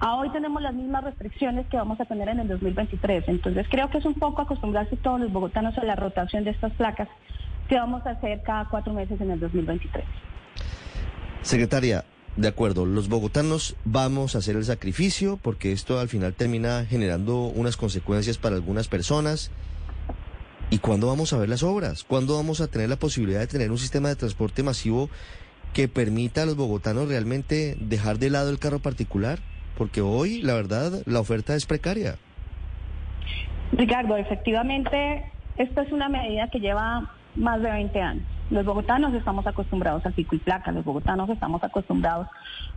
A 0.00 0.16
hoy 0.16 0.30
tenemos 0.30 0.60
las 0.60 0.74
mismas 0.74 1.04
restricciones 1.04 1.66
que 1.68 1.76
vamos 1.76 2.00
a 2.00 2.04
tener 2.04 2.28
en 2.28 2.40
el 2.40 2.48
2023. 2.48 3.24
Entonces 3.28 3.66
creo 3.70 3.88
que 3.88 3.98
es 3.98 4.04
un 4.04 4.14
poco 4.14 4.42
acostumbrarse 4.42 4.96
todos 4.96 5.20
los 5.20 5.32
bogotanos 5.32 5.78
a 5.78 5.84
la 5.84 5.94
rotación 5.94 6.42
de 6.42 6.50
estas 6.50 6.72
placas 6.72 7.08
que 7.68 7.76
vamos 7.76 8.04
a 8.04 8.10
hacer 8.10 8.42
cada 8.42 8.68
cuatro 8.68 8.92
meses 8.92 9.20
en 9.20 9.30
el 9.30 9.38
2023. 9.38 10.04
Secretaria, 11.42 12.04
de 12.36 12.48
acuerdo, 12.48 12.84
los 12.84 13.08
bogotanos 13.08 13.76
vamos 13.84 14.34
a 14.34 14.38
hacer 14.38 14.56
el 14.56 14.64
sacrificio 14.64 15.38
porque 15.40 15.70
esto 15.70 16.00
al 16.00 16.08
final 16.08 16.34
termina 16.34 16.84
generando 16.84 17.44
unas 17.44 17.76
consecuencias 17.76 18.38
para 18.38 18.56
algunas 18.56 18.88
personas. 18.88 19.52
¿Y 20.72 20.78
cuándo 20.78 21.06
vamos 21.06 21.34
a 21.34 21.36
ver 21.36 21.50
las 21.50 21.62
obras? 21.62 22.02
¿Cuándo 22.02 22.34
vamos 22.34 22.62
a 22.62 22.66
tener 22.66 22.88
la 22.88 22.96
posibilidad 22.96 23.40
de 23.40 23.46
tener 23.46 23.70
un 23.70 23.76
sistema 23.76 24.08
de 24.08 24.16
transporte 24.16 24.62
masivo 24.62 25.10
que 25.74 25.86
permita 25.86 26.44
a 26.44 26.46
los 26.46 26.56
bogotanos 26.56 27.08
realmente 27.08 27.76
dejar 27.78 28.18
de 28.18 28.30
lado 28.30 28.48
el 28.48 28.58
carro 28.58 28.78
particular? 28.78 29.38
Porque 29.76 30.00
hoy, 30.00 30.40
la 30.40 30.54
verdad, 30.54 31.02
la 31.04 31.20
oferta 31.20 31.54
es 31.54 31.66
precaria. 31.66 32.14
Ricardo, 33.72 34.16
efectivamente, 34.16 35.30
esta 35.58 35.82
es 35.82 35.92
una 35.92 36.08
medida 36.08 36.48
que 36.48 36.58
lleva 36.58 37.10
más 37.36 37.60
de 37.60 37.70
20 37.70 38.00
años. 38.00 38.24
Los 38.48 38.64
bogotanos 38.64 39.12
estamos 39.12 39.46
acostumbrados 39.46 40.06
al 40.06 40.14
pico 40.14 40.36
y 40.36 40.38
placa, 40.38 40.72
los 40.72 40.86
bogotanos 40.86 41.28
estamos 41.28 41.62
acostumbrados 41.62 42.28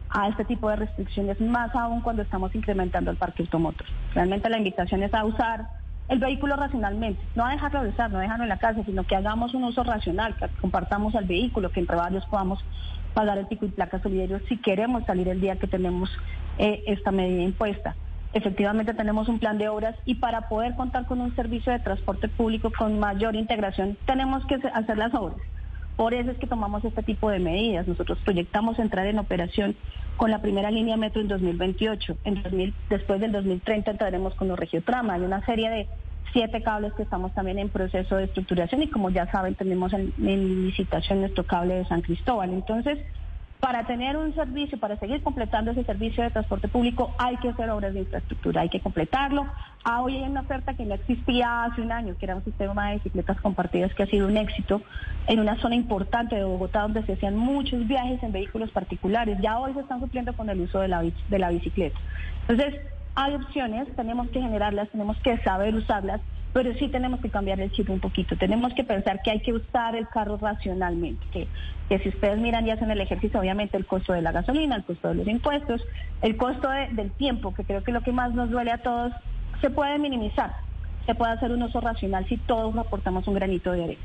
a 0.10 0.28
este 0.28 0.44
tipo 0.44 0.70
de 0.70 0.76
restricciones, 0.76 1.40
más 1.40 1.74
aún 1.74 2.02
cuando 2.02 2.24
estamos 2.24 2.54
incrementando 2.56 3.10
el 3.10 3.16
parque 3.16 3.44
automotor. 3.44 3.88
Realmente 4.14 4.50
la 4.50 4.58
invitación 4.58 5.02
es 5.02 5.14
a 5.14 5.24
usar 5.24 5.85
el 6.08 6.20
vehículo 6.20 6.56
racionalmente, 6.56 7.22
no 7.36 7.46
a 7.46 7.52
dejarlo 7.52 7.84
de 7.84 7.90
usar, 7.90 8.12
no 8.12 8.20
dejarlo 8.20 8.44
en 8.44 8.50
la 8.50 8.58
casa, 8.58 8.84
sino 8.86 9.04
que 9.06 9.16
hagamos 9.16 9.54
un 9.54 9.64
uso 9.64 9.84
racional, 9.84 10.36
que 10.38 10.48
compartamos 10.62 11.16
el 11.16 11.26
vehículo, 11.26 11.72
que 11.72 11.80
entre 11.80 11.96
varios 11.96 12.26
podamos 12.28 12.64
pagar 13.14 13.38
el 13.38 13.48
pico 13.48 13.66
y 13.66 13.70
placa 13.70 14.00
solidario 14.02 14.40
si 14.48 14.58
queremos 14.58 15.06
salir 15.06 15.28
el 15.30 15.42
día 15.42 15.56
que 15.56 15.68
tenemos 15.68 16.10
eh, 16.58 16.84
esta 16.86 17.12
medida 17.12 17.42
impuesta. 17.42 17.96
Efectivamente 18.34 18.94
tenemos 18.94 19.30
un 19.30 19.40
plan 19.40 19.58
de 19.58 19.70
obras 19.70 19.96
y 20.06 20.16
para 20.16 20.50
poder 20.50 20.76
contar 20.76 21.06
con 21.06 21.22
un 21.22 21.34
servicio 21.36 21.72
de 21.72 21.80
transporte 21.80 22.28
público 22.28 22.70
con 22.78 23.00
mayor 23.00 23.36
integración 23.36 23.98
tenemos 24.06 24.46
que 24.46 24.56
hacer 24.56 24.98
las 24.98 25.14
obras. 25.14 25.38
Por 25.96 26.14
eso 26.14 26.32
es 26.32 26.38
que 26.38 26.46
tomamos 26.46 26.84
este 26.84 27.02
tipo 27.04 27.30
de 27.30 27.40
medidas. 27.40 27.88
Nosotros 27.88 28.18
proyectamos 28.26 28.78
entrar 28.80 29.08
en 29.08 29.20
operación 29.20 29.78
con 30.18 30.32
la 30.32 30.42
primera 30.42 30.72
línea 30.72 30.98
metro 30.98 31.22
en 31.22 31.28
2028. 31.28 32.18
En 32.24 32.42
2000, 32.42 32.74
después 32.90 33.20
del 33.20 33.32
2030 33.32 33.92
entraremos 33.92 34.36
con 34.36 34.48
los 34.48 34.58
regiotrama. 34.58 35.14
Hay 35.14 35.22
una 35.22 35.46
serie 35.46 35.70
de 35.70 35.88
siete 36.34 36.62
cables 36.62 36.94
que 36.94 37.04
estamos 37.04 37.34
también 37.34 37.60
en 37.60 37.70
proceso 37.70 38.18
de 38.18 38.26
estructuración 38.26 38.84
y 38.84 38.90
como 38.90 39.10
ya 39.10 39.30
saben 39.32 39.56
tenemos 39.56 39.94
en, 39.94 40.14
licitación 40.18 41.22
nuestro 41.22 41.46
cable 41.46 41.76
de 41.76 41.86
San 41.86 42.02
Cristóbal. 42.02 42.52
Entonces, 42.52 43.00
para 43.66 43.84
tener 43.88 44.16
un 44.16 44.32
servicio, 44.36 44.80
para 44.80 44.96
seguir 44.98 45.24
completando 45.24 45.72
ese 45.72 45.84
servicio 45.86 46.24
de 46.24 46.30
transporte 46.30 46.68
público, 46.68 47.16
hay 47.18 47.36
que 47.38 47.50
hacer 47.50 47.68
obras 47.72 47.96
de 47.96 48.02
infraestructura, 48.02 48.62
hay 48.62 48.70
que 48.70 48.80
completarlo. 48.80 49.48
Ah, 49.84 50.04
hoy 50.04 50.18
hay 50.18 50.30
una 50.30 50.42
oferta 50.42 50.76
que 50.76 50.86
no 50.86 50.94
existía 50.94 51.64
hace 51.64 51.82
un 51.82 51.92
año, 51.92 52.16
que 52.16 52.28
era 52.28 52.36
un 52.36 52.44
sistema 52.44 52.90
de 52.90 52.98
bicicletas 52.98 53.42
compartidas 53.42 53.92
que 53.96 54.04
ha 54.04 54.06
sido 54.06 54.28
un 54.28 54.38
éxito 54.38 54.84
en 55.26 55.40
una 55.40 55.60
zona 55.62 55.74
importante 55.74 56.36
de 56.36 56.44
Bogotá 56.44 56.84
donde 56.84 57.02
se 57.08 57.14
hacían 57.14 57.38
muchos 57.38 57.88
viajes 57.88 58.22
en 58.22 58.34
vehículos 58.34 58.70
particulares. 58.70 59.40
Ya 59.42 59.58
hoy 59.58 59.74
se 59.74 59.80
están 59.80 60.00
supliendo 60.00 60.34
con 60.34 60.48
el 60.48 60.62
uso 60.62 60.82
de 60.82 60.88
la, 60.88 61.02
de 61.02 61.40
la 61.40 61.50
bicicleta. 61.50 62.00
Entonces, 62.48 62.80
hay 63.16 63.34
opciones, 63.34 63.88
tenemos 63.96 64.30
que 64.30 64.42
generarlas, 64.42 64.90
tenemos 64.90 65.18
que 65.22 65.40
saber 65.40 65.74
usarlas 65.74 66.22
pero 66.56 66.74
sí 66.76 66.88
tenemos 66.88 67.20
que 67.20 67.30
cambiar 67.30 67.60
el 67.60 67.70
chip 67.74 67.90
un 67.90 68.00
poquito. 68.00 68.38
Tenemos 68.38 68.74
que 68.74 68.86
pensar 68.86 69.22
que 69.22 69.30
hay 69.30 69.42
que 69.42 69.52
usar 69.52 69.94
el 69.94 70.08
carro 70.08 70.38
racionalmente, 70.38 71.22
que, 71.34 71.50
que 71.90 72.00
si 72.00 72.08
ustedes 72.08 72.40
miran 72.40 72.66
y 72.66 72.72
hacen 72.72 72.90
el 72.90 73.02
ejercicio, 73.02 73.42
obviamente 73.42 73.76
el 73.76 73.86
costo 73.86 74.14
de 74.14 74.22
la 74.22 74.32
gasolina, 74.32 74.78
el 74.78 74.86
costo 74.86 75.10
de 75.10 75.16
los 75.16 75.28
impuestos, 75.28 75.82
el 76.22 76.38
costo 76.38 76.70
del 76.70 77.12
tiempo, 77.12 77.54
que 77.54 77.66
creo 77.66 77.84
que 77.84 77.92
lo 77.92 78.00
que 78.04 78.14
más 78.14 78.34
nos 78.34 78.50
duele 78.52 78.72
a 78.72 78.78
todos, 78.78 79.12
se 79.60 79.70
puede 79.70 80.00
minimizar, 80.00 80.56
se 81.06 81.14
puede 81.14 81.34
hacer 81.34 81.52
un 81.52 81.62
uso 81.62 81.82
racional 81.82 82.26
si 82.30 82.38
todos 82.38 82.74
aportamos 82.78 83.28
un 83.28 83.34
granito 83.34 83.74
de 83.74 83.84
arena. 83.84 84.02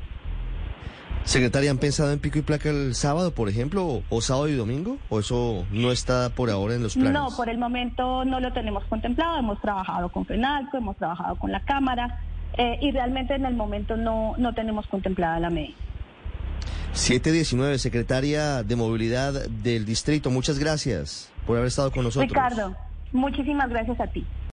Secretaria, 1.23 1.71
¿han 1.71 1.77
pensado 1.77 2.11
en 2.11 2.19
pico 2.19 2.39
y 2.39 2.41
placa 2.41 2.69
el 2.69 2.95
sábado, 2.95 3.33
por 3.33 3.47
ejemplo, 3.47 3.85
o, 3.85 4.03
o, 4.09 4.19
sábado 4.19 4.49
y 4.49 4.55
domingo? 4.55 4.97
¿O 5.07 5.19
eso 5.19 5.65
no 5.71 5.93
está 5.93 6.31
por 6.35 6.49
ahora 6.49 6.75
en 6.75 6.83
los 6.83 6.95
planes? 6.95 7.13
No, 7.13 7.29
por 7.37 7.47
el 7.47 7.59
momento 7.59 8.25
no 8.25 8.41
lo 8.41 8.51
tenemos 8.51 8.83
contemplado. 8.85 9.37
Hemos 9.37 9.61
trabajado 9.61 10.09
con 10.09 10.25
FENALCO, 10.25 10.77
hemos 10.77 10.97
trabajado 10.97 11.37
con 11.37 11.51
la 11.51 11.61
Cámara 11.61 12.19
eh, 12.57 12.77
y 12.81 12.91
realmente 12.91 13.35
en 13.35 13.45
el 13.45 13.55
momento 13.55 13.97
no, 13.97 14.35
no 14.37 14.53
tenemos 14.53 14.87
contemplada 14.87 15.39
la 15.39 15.49
medida. 15.49 15.75
719, 16.93 17.79
secretaria 17.79 18.63
de 18.63 18.75
Movilidad 18.75 19.47
del 19.47 19.85
Distrito, 19.85 20.29
muchas 20.29 20.59
gracias 20.59 21.31
por 21.45 21.57
haber 21.57 21.67
estado 21.67 21.91
con 21.91 22.03
nosotros. 22.03 22.29
Ricardo, 22.29 22.75
muchísimas 23.13 23.69
gracias 23.69 23.99
a 23.99 24.07
ti. 24.07 24.25